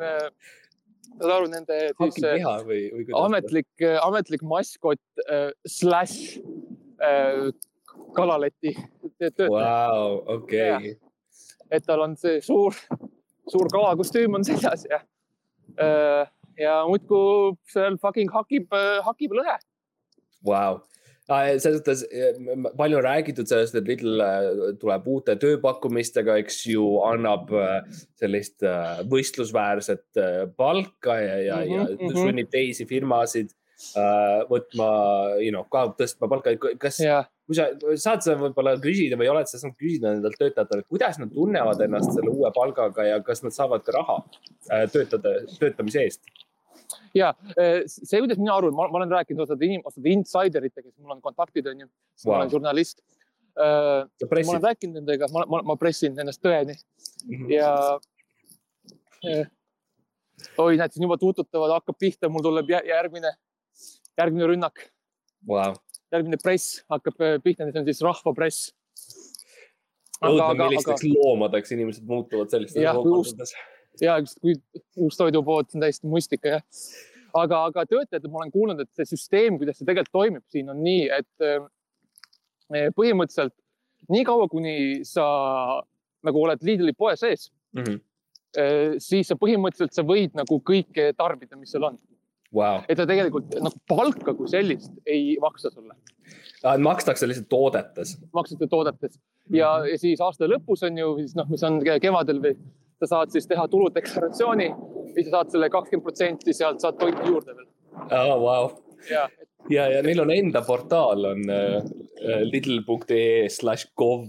[1.18, 2.20] saad aru, nende siis
[2.68, 6.38] või, või ametlik, ametlik maskott äh, slash
[7.04, 7.50] äh,
[8.16, 8.76] kalaleti
[9.18, 9.50] töötaja.
[9.52, 10.96] Vau, okei.
[11.72, 12.76] et tal on see suur,
[13.52, 15.02] suur kalakostüüm on seljas ja,
[16.58, 18.72] ja muudkui seal fucking hakib,
[19.06, 19.58] hakib lõhe.
[20.48, 20.80] Vau.
[21.28, 22.06] selles suhtes
[22.78, 24.46] palju on räägitud sellest, et Lidl äh,
[24.80, 27.82] tuleb uute tööpakkumistega, eks ju, annab äh,
[28.20, 33.52] sellist äh, võistlusväärset äh, palka ja, ja, ja Mhm, sunnib teisi firmasid
[33.98, 34.92] äh, võtma,
[35.44, 36.56] you know, ka tõstma palka.
[36.80, 40.88] kas, ja kui sa saad seda võib-olla küsida või oled sa saanud küsida nendelt töötajatelt,
[40.92, 44.18] kuidas nad tunnevad ennast selle uue palgaga ja kas nad saavad ka raha
[44.72, 46.28] äh, töötada, töötamise eest?
[47.16, 50.90] ja eh, see, kuidas mina aru, ma ma olen rääkinud osade inim-, osade insider itega,
[50.92, 51.88] kes mul on kontaktid, onju.
[51.88, 52.36] ma Vau.
[52.42, 53.02] olen žurnalist.
[53.58, 54.62] sa ma olen?
[54.68, 56.76] rääkinud nendega, ma, ma, ma pressin ennast tõeni
[57.28, 57.50] Mhm.
[57.52, 57.72] ja
[59.26, 59.48] eh,
[60.62, 63.32] oi, näed, siin juba tuututavad, hakkab pihta, mul tuleb jä- järgmine,
[64.20, 64.84] järgmine rünnak,
[65.48, 65.74] Vau,
[66.14, 68.72] järgmine press hakkab eh, pihta, see on siis rahvapress.
[70.24, 73.54] õudne, millisteks loomadeks inimesed muutuvad sellistes olukordades.
[74.02, 74.56] ja kui
[74.98, 76.66] uus toidupood, see on täiesti mustika jah.
[77.38, 80.82] aga, aga töötajatelt ma olen kuulnud, et see süsteem, kuidas see tegelikult toimib siin on
[80.84, 83.54] nii, et eh, põhimõtteliselt
[84.14, 85.26] niikaua, kuni sa
[86.26, 87.98] nagu oled Lidli poe sees, Mhm.
[89.04, 91.98] siis sa põhimõtteliselt sa võid nagu kõike tarbida, mis seal on,
[92.56, 95.98] Vau, et ta tegelikult nagu palka kui sellist ei maksa sulle,
[96.80, 98.16] makstakse lihtsalt toodetes.
[98.34, 99.20] maksate toodetes
[99.52, 102.56] ja, ja siis aasta lõpus on ju siis noh, mis on ke- kevadel või
[103.02, 107.58] sa saad siis teha tuludeklaratsiooni ja sa saad selle kakskümmend protsenti sealt saad toitu juurde
[107.58, 108.40] veel oh,.
[108.42, 108.72] Wow.
[109.12, 109.28] ja
[109.70, 114.28] ja, ja neil on enda portaal on äh, äh, lidl.ee slash gov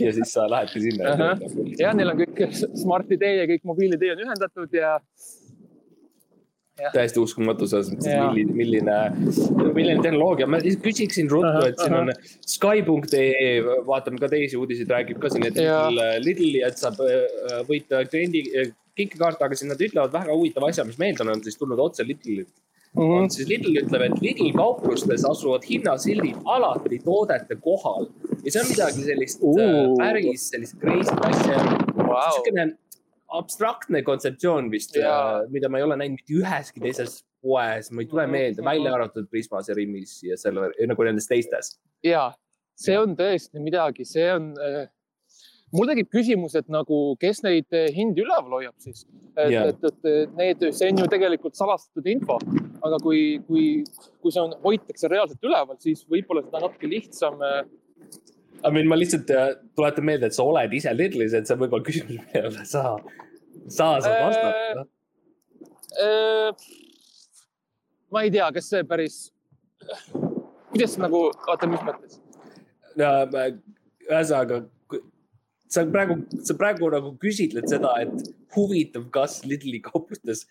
[0.00, 1.42] ja siis sa lähedki sinna Ahah..
[1.78, 2.44] ja neil on kõik
[2.82, 4.96] Smart ID ja kõik mobiil-ID on ühendatud ja
[6.76, 8.26] täiesti uskumatu selles mõttes, Jaa.
[8.34, 8.96] milline, milline,
[9.76, 12.12] milline tehnoloogia, ma küsiksin ruttu, et siin on
[12.44, 13.54] Sky.ee,
[13.88, 15.56] vaatame ka teisi uudiseid, räägib ka siin, et.
[15.56, 20.70] Lidl, Lidli, et saab äh, võita kliendi äh, kinkekaarte, aga siis nad ütlevad väga huvitava
[20.72, 22.52] asja, mis meelde on, on siis tulnud otse Lidlilt.
[22.96, 23.12] Mhm.
[23.12, 28.06] on siis Lidl ütleb, et Lidl kauplustes asuvad hinnasildid alati toodete kohal
[28.40, 29.58] ja see on midagi sellist uh.
[30.00, 32.16] Päris sellist crazy't asja Vau.
[32.16, 32.64] niisugune
[33.28, 38.10] abstraktne kontseptsioon vist Jaa., mida ma ei ole näinud mitte üheski teises poes, ma ei
[38.10, 41.78] tule Mhm, meelde, välja arvatud Prismas ja Rimis ja selle nagu nendes teistes.
[42.04, 42.32] ja
[42.76, 44.86] see on tõesti midagi, see on äh,
[45.74, 49.06] mul tekib küsimus, et nagu, kes neid eh, hindi üleval hoiab siis.
[49.36, 52.38] et et, et need, see on ju tegelikult salastatud info,
[52.86, 53.66] aga kui, kui,
[54.22, 57.42] kui see on, hoitakse reaalselt üleval, siis võib-olla seda natuke lihtsam.
[58.64, 61.62] I mean, ma lihtsalt äh, tuletan meelde, et sa oled ise Lidlis, et see on
[61.64, 62.84] võib-olla küsimus, millele sa,
[63.68, 64.86] sa saad Äh, vastata.
[66.02, 66.50] äh,
[68.12, 69.18] ma ei tea, kas see päris,
[70.72, 72.20] kuidas nagu, oota, mis mõttes?
[72.96, 74.62] ühesõnaga,
[75.68, 80.46] sa praegu, sa praegu nagu küsitled seda, et huvitav, kas Lidli kauplustes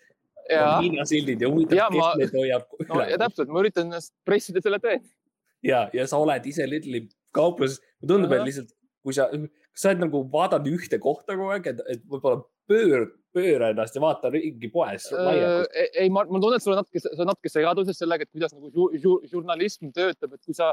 [0.50, 4.12] ja, Hiina sildid ja huvitav kes ma- need hoiab no ja täpselt, ma üritan ennast
[4.28, 5.02] pressida selle tõeni.
[5.66, 8.72] ja, ja sa oled ise Lidli kaupluses, tundub, et lihtsalt
[9.06, 9.28] kui sa,
[9.76, 13.04] sa oled nagu vaadanud ühte kohta kogu aeg, et, et võib-olla pöör,
[13.36, 15.76] pööra ennast ja vaata ringi poes laiemalt.
[15.94, 18.56] ei, ma, ma tunnen, et sul on natuke, sa oled natuke segaduses sellega, et kuidas
[18.56, 20.72] nagu žu, žu, žurnalism töötab, et kui sa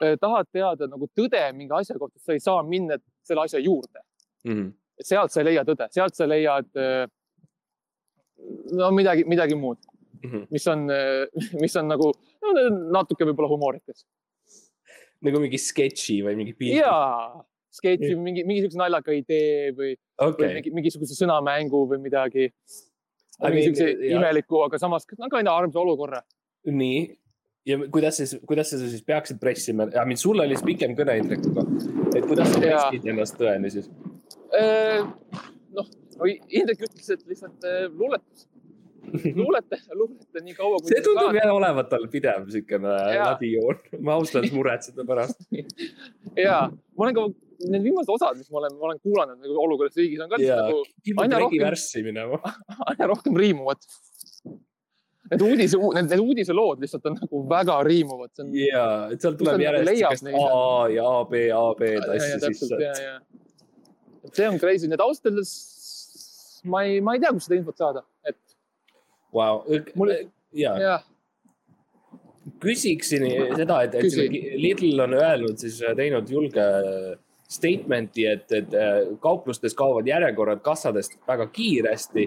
[0.00, 2.96] eh, tahad teada nagu tõde mingi asja kohta, sa ei saa minna
[3.26, 4.00] selle asja juurde.
[4.48, 4.70] Mhm.
[4.98, 7.04] et sealt sa ei leia tõde, sealt sa leiad eh,
[8.80, 9.84] no midagi, midagi muud,
[10.18, 10.48] Mhm.
[10.50, 10.80] mis on,
[11.62, 12.08] mis on nagu
[12.42, 12.62] no,
[12.96, 14.02] natuke võib-olla humoorikas
[15.26, 16.80] nagu mingi sketši või mingi pildi.
[16.80, 16.94] ja
[17.78, 22.48] sketši, mingi, mingisuguse naljaka idee või, või okei, mingi, mingisuguse sõnamängu või midagi.
[22.48, 24.18] I mean, mingisuguse jah.
[24.18, 26.22] imeliku, aga samas nagu aina armsa olukorra
[26.66, 27.18] nii.
[27.66, 31.64] ja kuidas siis, kuidas sa siis peaksid pressima, sul oli siis pikem kõne Indrekuga.
[32.16, 32.82] et kuidas sa Jaa.
[32.88, 33.90] pressid ennast tõeni siis?
[34.56, 35.04] Äh,
[35.76, 35.90] noh,
[36.48, 38.48] Indrek ütles, et lihtsalt äh, luuletus,
[39.40, 43.32] luuleta, luuleta nii kaua, see tundub jälle olevat tal pidev Jaa.
[43.32, 43.82] läbijoon.
[44.04, 45.40] ma ausalt muretsen ta pärast.
[46.46, 47.26] ja ma olen ka
[47.68, 50.60] need viimased osad, mis ma olen, ma olen kuulanud nagu olukorras riigis on ka Jaa.
[50.68, 50.84] nagu
[51.24, 51.64] Aina rohkem-
[52.92, 53.82] aina rohkem riimuvad.
[55.28, 59.66] Need uudise, need, need uudiselood lihtsalt on nagu väga riimuvad, ja, et sealt tuleb nagu
[59.66, 60.30] järjest siukest?
[60.40, 63.10] A ja A, B, A, B-d asju täpselt ja, sisse.
[63.10, 64.30] ja.
[64.32, 65.52] see on crazy, need ausalt öeldes
[66.64, 68.38] ma ei, ma ei tea, kust seda infot saada, et
[69.34, 69.62] Vau,
[69.94, 70.14] Mul-
[70.56, 71.02] ja jah,
[72.62, 73.24] küsiksin
[73.56, 74.14] seda, et, et
[74.62, 76.64] Lidl on öelnud siis äh, teinud julge
[77.48, 82.26] statement'i, et, et äh, kauplustes kaovad järjekorrad kassadest väga kiiresti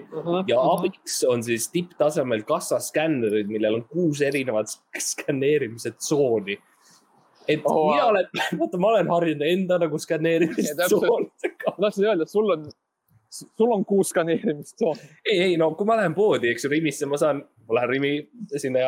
[0.49, 0.69] ja Mhm.
[0.71, 6.57] abiks on siis tipptasemel kassaskännerid, millel on kuus erinevat skänneerimise tsooni.
[7.47, 8.09] et Oh, mina wow.
[8.09, 8.27] olen,
[8.59, 11.71] vaata, ma olen harjunud enda nagu Ja skänneerimistsoonidega.
[11.77, 12.65] ma tahtsin öelda, et sul on,
[13.31, 14.99] sul on kuus skaneerimistsooni.
[15.25, 18.11] ei, ei no kui ma lähen poodi, eks ju, Rimisse ma saan, ma lähen Rimi
[18.59, 18.79] sinna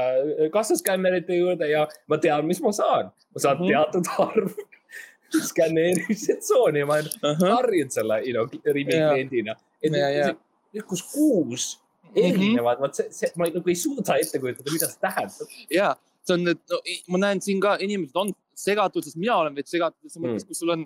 [0.52, 3.12] kassaskännerite juurde ja ma tean, mis ma saan.
[3.34, 3.68] ma saan Mhm.
[3.72, 4.52] teatud arv
[5.52, 9.14] skänneerimise tsooni ja ma olen harjunud selle, you know, Rimi Jaa.
[9.14, 9.56] kliendina.
[9.84, 10.28] et Ja, ja.
[10.74, 11.80] nüüd- kus kuus
[12.16, 15.48] erinevad, vot see, see, ma nagu ei suuda ette kujutada, mida see tähendab.
[15.72, 19.56] ja see on, et no, ma näen siin ka inimesed on segatud, sest mina olen
[19.56, 20.86] veits segatud, selles mõttes, kus sul on,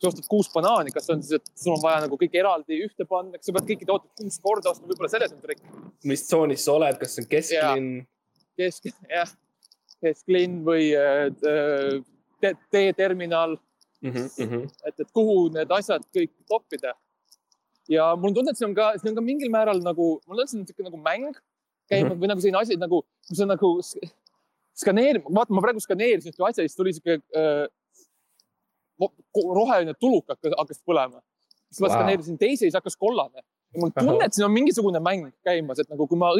[0.00, 2.78] sa ostad kuus banaani, kas see on siis, et sul on vaja nagu kõik eraldi
[2.84, 5.62] ühte panna, kas sa pead kõiki tooteid kuus korda ostma, võib-olla selles on trikk.
[6.04, 7.88] mis tsoonis sa oled, kas see on kesklinn?
[8.58, 8.86] kesk,
[9.16, 9.32] jah,
[10.02, 11.30] kesklinn või äh,
[12.42, 13.58] te- teeterminal,
[13.98, 14.28] Mhm,
[14.86, 16.92] et, et kuhu need asjad kõik toppida.
[17.90, 20.38] ja mul on tunne, et see on ka, see on ka mingil määral nagu, mul
[20.38, 21.32] on see on niisugune nagu mäng
[21.90, 22.20] käimas Mhm.
[22.22, 24.06] või nagu selline asi nagu, kui sa nagu sk-
[24.78, 27.66] skaneerid, vaata, ma praegu skaneerisin ühte asja ja siis tuli sihuke äh,
[28.98, 31.22] roheline tuluk hakkas, põlema.
[31.70, 31.94] siis ma Vau.
[31.96, 33.42] skaneerisin teise ja siis hakkas kollane.
[33.74, 36.32] ja mul tunne, et siin on mingisugune mäng käimas, et nagu kui ma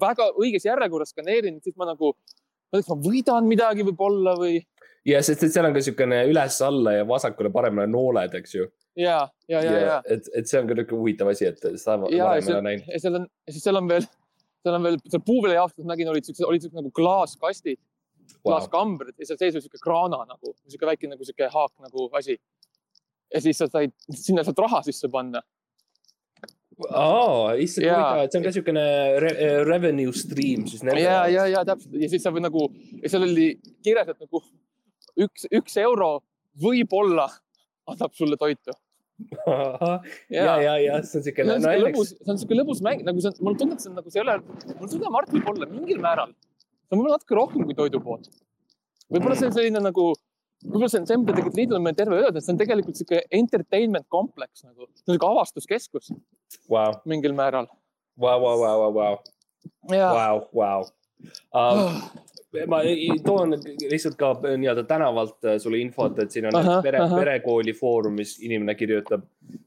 [0.00, 4.36] väga õiges järjekorras skaneerin, siis ma nagu, ma ei tea, kas ma võidan midagi võib-olla
[4.40, 4.60] või
[5.08, 8.68] ja sest, et seal on ka niisugune üles-alla ja vasakule-paremale nooled, eks ju.
[9.00, 12.12] ja, ja, ja, ja, et, et see on ka niisugune huvitav asi, et seda ma
[12.12, 12.92] ja, ja varem ei ole, näinud.
[12.92, 14.06] ja seal on, ja siis seal on veel,
[14.64, 17.80] seal on veel seal puuviljajaoskonnas nägin, olid siuksed, olid siuksed nagu klaaskastid
[18.32, 22.08] wow., klaaskambrid ja seal sees oli siuke kraana nagu, siuke väike nagu siuke haak nagu
[22.20, 22.38] asi.
[23.34, 25.42] ja siis sa said sinna saad raha sisse panna.
[26.90, 28.84] aa, issand huvitav, et see on ka niisugune
[29.22, 32.68] re revenue stream siis ja, ja, ja täpselt ja siis sa või nagu
[33.02, 33.52] ja seal oli
[33.84, 34.42] kirjas, et nagu
[35.26, 36.16] üks, üks euro
[36.60, 37.28] võib-olla
[37.90, 38.74] annab sulle toitu.
[40.34, 43.04] ja, ja, ja see on see niisugune, on siuke lõbus, see on siuke lõbus mäng,
[43.06, 44.34] nagu see on, mul tundub, et see on nagu see ei ole,
[44.80, 46.32] mul tunne, Mart võib olla mingil määral,
[46.94, 48.30] on võib-olla natuke rohkem kui toidupood.
[49.12, 50.08] võib-olla see on selline nagu,
[50.64, 55.30] võib-olla see mida tegelikult meil terve et see on tegelikult siuke entertainment kompleks nagu, siuke
[55.30, 56.12] avastuskeskus
[56.70, 57.68] vau, mingil määral.
[58.20, 59.16] vau, vau, vau, vau,
[59.92, 62.22] ja vau, vau.
[62.70, 62.78] Ma
[63.26, 63.56] toon
[63.90, 68.74] lihtsalt ka nii-öelda tänavalt äh, sulle infot, et siin on Ahah, pere, perekooli foorumis inimene
[68.78, 69.24] kirjutab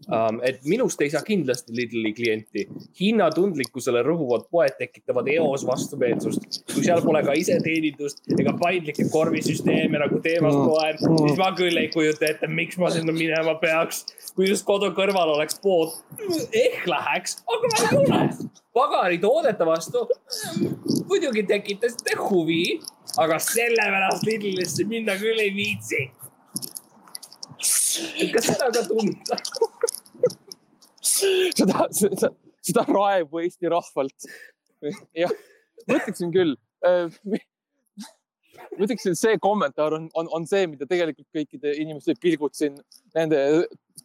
[0.08, 2.64] um,, et minust ei saa kindlasti Lidli klienti.
[3.02, 6.64] hinnatundlikkusele rõhuvad poed tekitavad eos vastumeelsust.
[6.74, 10.70] kui seal pole ka iseteenindust ega paindlikke korvisüsteeme nagu teemas Mm.
[10.72, 11.18] poed, Mm.
[11.28, 14.06] siis ma küll ei kujuta ette, miks ma sinna minema peaks.
[14.38, 15.96] Kui just kodu kõrval oleks pood,
[16.54, 18.20] ehk läheks, aga ma ei ole.
[18.78, 20.04] pagaritoodete vastu
[21.10, 22.78] muidugi tekitasite huvi,
[23.18, 26.04] aga sellepärast Lidlisse minna küll ei viitsi.
[28.36, 29.42] kas seda ka tunda?
[31.02, 32.32] seda, seda,
[32.62, 34.30] seda raevu Eesti rahvalt.
[35.18, 35.34] jah,
[35.88, 36.54] ma ütleksin küll.
[38.58, 42.78] Ma ütleksin, et see kommentaar on, on, on see, mida tegelikult kõikide inimeste pilgud siin
[43.16, 43.40] nende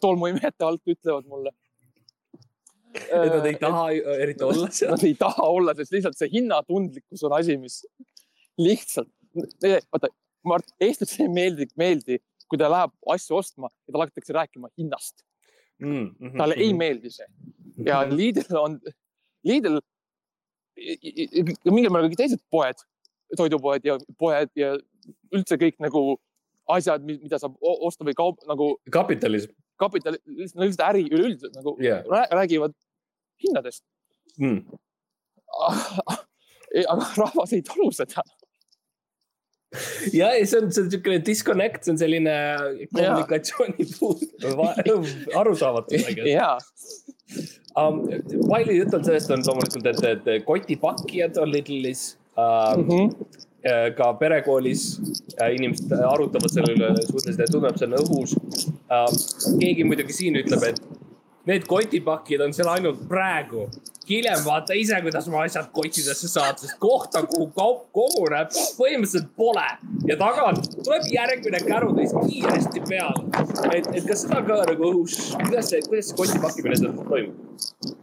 [0.02, 1.52] tolmuimejate alt ütlevad mulle.
[2.92, 3.86] et nad ei taha
[4.18, 4.94] eriti olla seal.
[4.94, 7.82] Nad ei taha olla, sest lihtsalt see hinnatundlikkus on asi, mis
[8.60, 9.10] lihtsalt,
[9.92, 12.16] vaata, Mart, eestlasele ei meeldi, meeldi,
[12.50, 15.22] kui ta läheb asju ostma ja talle hakatakse rääkima hinnast.
[15.82, 17.28] Mm, talle ei meeldi see
[17.86, 18.78] ja Lidl on,
[19.44, 19.78] Lidl
[20.76, 22.80] ja mingil määral kõik teised poed,
[23.36, 24.74] toidupoed ja poed ja
[25.32, 26.16] üldse kõik nagu
[26.72, 29.52] asjad, mida saab osta või kaup nagu kapitalism
[29.82, 32.04] kapital, lihtsalt äri üleüldiselt nagu yeah..
[32.10, 32.76] rää- räägivad
[33.42, 33.84] hinnadest.
[34.38, 34.62] Mm.
[36.92, 38.24] aga rahvas ei talu seda.
[40.12, 42.36] ja, ja see on, see on niisugune disconnect, see on selline
[42.92, 44.24] kommunikatsiooni puud,
[45.42, 46.08] arusaamatus.
[46.28, 46.54] ja,
[47.72, 48.02] Um,
[48.50, 52.02] palju juttu on sellest on loomulikult, et, et kotipakkijad on Lidlis
[52.42, 52.86] um,.
[52.86, 53.14] Mhm.
[53.94, 54.80] ka perekoolis
[55.38, 58.32] äh, inimesed arutavad selle üle suhteliselt, tundub, see on õhus
[59.60, 60.80] keegi muidugi siin ütleb, et
[61.46, 63.68] need kotipakkijad on seal ainult praegu.
[64.08, 69.66] hiljem vaata ise, kuidas oma asjad kottidesse saad, sest kohta, kuhu kaup koguneb, põhimõtteliselt pole
[70.10, 73.24] ja tagant tuleb järgmine käru teist kiiresti peale.
[73.76, 77.94] et, et kas seda ka nagu õhus, kuidas see, kuidas see koti pakkimine seal toimub?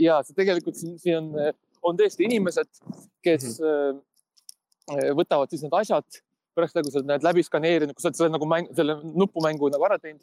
[0.00, 1.52] ja see tegelikult siin, siin on,
[1.82, 2.70] on tõesti inimesed,
[3.24, 5.16] kes mm -hmm.
[5.20, 6.22] võtavad siis need asjad
[6.54, 9.86] pärast nagu sa oled läbi skaneerinud, kui sa oled selle nagu mäng, selle nupumängu nagu
[9.88, 10.22] ära teinud,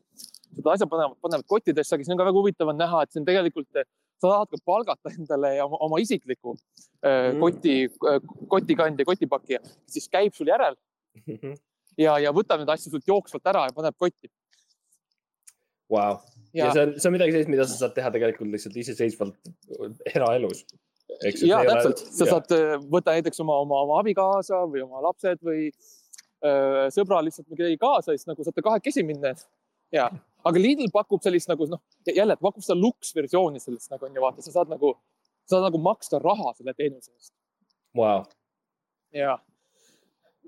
[0.56, 3.28] seda asja panevad, panevad kottidesse, aga siin on ka väga huvitav on näha, et siin
[3.28, 7.39] tegelikult sa tahad ka palgata endale oma, oma isikliku mm.
[7.41, 7.76] koti,
[8.52, 10.78] kotikandja, kotipakkija, siis käib sul järel
[11.99, 14.32] ja, ja võtab neid asju sult jooksvalt ära ja paneb kotti.
[15.91, 16.22] Vau,
[16.56, 19.52] ja see on, see on midagi sellist, mida sa saad teha tegelikult lihtsalt iseseisvalt
[20.14, 20.64] eraelus.
[21.45, 22.36] Ja täpselt, sa ja.
[22.36, 27.59] saad võtta näiteks oma, oma, oma abikaasa või oma lapsed või öö, sõbra lihtsalt või
[27.59, 29.34] kedagi kaasa, siis nagu saate kahekesi minna.
[29.93, 30.07] ja,
[30.47, 34.45] aga Lidl pakub sellist nagu noh, jälle pakub seda luksversiooni sellest nagu on ju vaata,
[34.45, 34.95] sa saad nagu,
[35.49, 37.34] saad nagu maksta raha selle teenuse eest.
[37.97, 38.24] Vau.
[39.16, 39.38] ja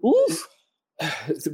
[0.04, 0.44] uh!.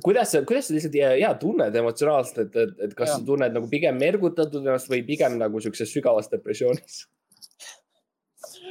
[0.04, 3.18] kuidas sa, kuidas sa lihtsalt ja, ja tunned emotsionaalselt, et, et, et kas ja.
[3.18, 7.08] sa tunned nagu pigem mergutatud ennast või pigem nagu siukses sügavas depressioonis?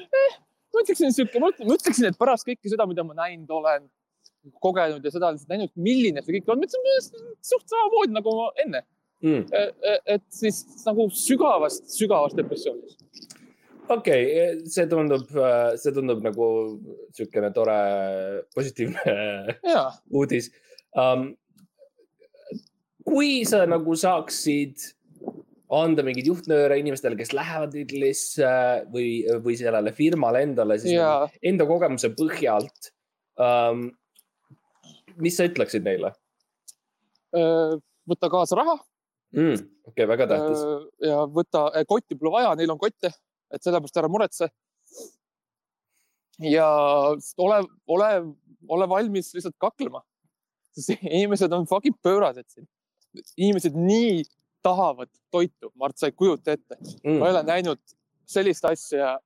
[0.06, 0.36] Eh,
[0.74, 3.88] ma ütleksin sihuke, ma ütleksin, et pärast kõike seda, mida ma näinud olen,
[4.62, 8.84] kogenud ja seda näinud, milline see kõik on, ma ütlesin suht samamoodi nagu enne
[9.24, 9.44] mm..
[10.06, 12.96] et siis nagu sügavast, sügavast depressioonis
[13.88, 15.26] okei okay,, see tundub,
[15.80, 17.80] see tundub nagu niisugune tore
[18.54, 19.16] positiivne
[19.74, 19.84] ja.
[20.12, 20.50] uudis
[20.94, 21.30] um,.
[23.08, 24.90] kui sa nagu saaksid
[25.74, 28.52] anda mingeid juhtnööre inimestele, kes lähevad Lidlisse
[28.92, 29.10] või,
[29.44, 32.92] või sellele firmale endale, siis nagu enda kogemuse põhjalt
[33.36, 33.88] um,.
[35.18, 36.14] mis sa ütleksid neile?
[38.08, 38.78] võta kaasa raha
[39.36, 39.64] mm,.
[39.90, 40.62] okei okay,, väga tähtis.
[41.04, 43.12] ja võta, kotti pole vaja, neil on kotte
[43.54, 44.48] et sellepärast ära muretse.
[46.44, 46.68] ja
[47.42, 47.60] ole,
[47.90, 48.10] ole,
[48.68, 50.02] ole valmis lihtsalt kaklema.
[50.76, 52.68] sest inimesed on fucking pöörased siin.
[53.36, 54.22] inimesed nii
[54.62, 57.18] tahavad toitu, Mart, sa ei kujuta ette mm..
[57.18, 57.80] ma ei ole näinud
[58.28, 59.18] sellist asja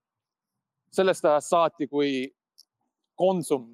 [0.93, 2.29] sellest ajast saati, kui
[3.19, 3.71] Konsum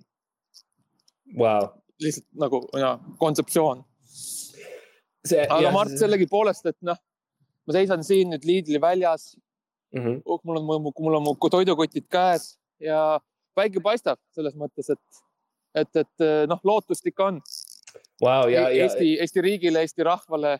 [1.39, 1.69] wow..
[2.01, 3.85] lihtsalt nagu ja, kontseptsioon.
[5.49, 6.99] aga ja, Mart sellegipoolest, et noh,
[7.67, 9.35] ma seisan siin nüüd Lidli väljas
[9.95, 10.03] mm.
[10.05, 10.23] -hmm.
[10.25, 13.21] Uh, mul on, mul on mu toidukotid käes ja
[13.55, 15.23] päike paistab selles mõttes, et,
[15.75, 17.43] et, et noh, lootust ikka on
[18.23, 18.49] wow,.
[18.51, 20.59] Ja, Eesti, Eesti riigile, Eesti rahvale.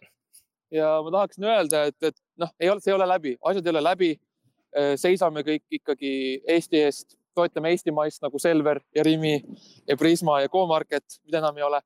[0.75, 3.75] Ja ma tahaksin öelda, et, et noh, ei ole, see ei ole läbi, asjad ei
[3.77, 4.11] ole läbi.
[5.01, 6.11] seisame kõik ikkagi
[6.55, 9.39] Eesti eest, toetame eestimaist nagu Selver ja Rimi
[9.89, 11.81] ja Prisma ja Go-Market, mida enam ei ole.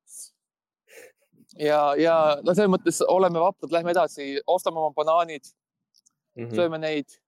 [1.58, 6.54] ja, ja no selles mõttes oleme vaprad, lähme edasi, ostame oma banaanid mm, -hmm.
[6.56, 7.18] sööme neid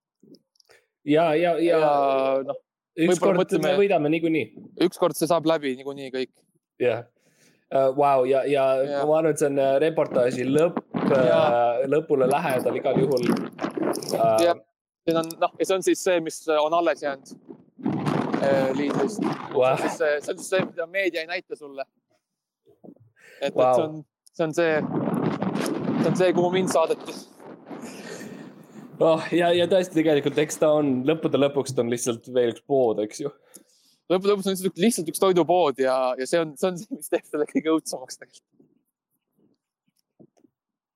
[1.05, 1.91] ja, ja, ja, ja
[2.47, 2.61] noh,
[3.07, 4.47] ükskord me võidame niikuinii
[4.87, 6.33] ükskord see saab läbi niikuinii kõik.
[6.81, 7.14] jah uh,.
[7.73, 9.07] Vau ja, ja Jah.
[9.09, 14.61] ma arvan, et see on äh, reportaaži lõpp uh,, lõpule lähedal igal juhul uh, Jah..
[15.09, 17.33] see on noh, ja see on siis see, mis on alles jäänud
[18.45, 19.25] äh, liidrist.
[19.55, 19.77] Wow.
[19.81, 21.87] siis see, see on siis see, mida meedia ei näita sulle.
[23.41, 23.75] et, et Vau.
[23.75, 24.75] see on, see on see,
[26.03, 27.17] see on see, kuhu mind saadeti.
[29.01, 32.65] oh, ja, ja tõesti tegelikult, eks ta on lõppude lõpuks ta on lihtsalt veel üks
[32.69, 33.35] pood, eks ju.
[34.15, 37.11] Lõppude lõpuks on lihtsalt, lihtsalt üks toidupood ja, ja see on, see on see, mis
[37.13, 38.51] teeb selle kõige õudsemaks tegelikult.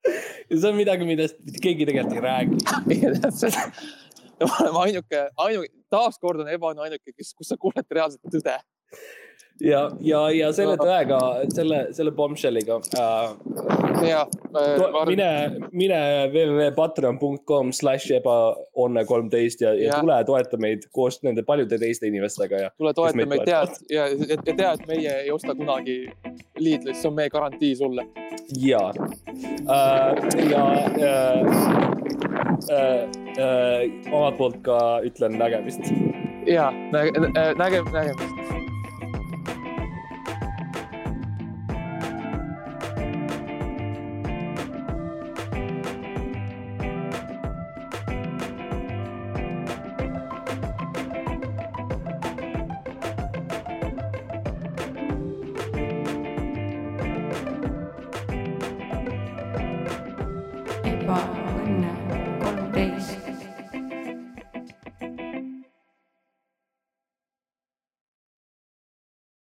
[0.50, 2.56] ja see on midagi, millest keegi tegelikult ei räägi.
[4.38, 8.58] me oleme ainuke, ainuke, taaskord on Evan ainuke, kes, kus sa kuuled reaalset tõde.
[9.60, 11.18] ja, ja, ja selle tõega,
[11.54, 15.28] selle, selle bombshell'iga äh, ja to, mine,
[15.72, 16.00] mine
[16.32, 20.02] www.patreon.com slash ebaonne kolmteist ja, ja Jah.
[20.02, 24.30] tule toeta meid koos nende paljude teiste inimestega ja tule toeta meid tead ja, ja,
[24.30, 26.00] ja tea, et meie ei osta kunagi
[26.58, 28.06] liidlist, see on meie garantii sulle.
[28.62, 28.82] ja
[29.68, 30.14] äh,,
[30.50, 30.64] ja
[31.02, 31.42] äh,
[32.70, 33.02] äh,
[33.38, 35.92] äh, omalt poolt ka ütlen nägemist.
[36.46, 37.12] ja näge,
[37.58, 38.67] nägem-, nägemist.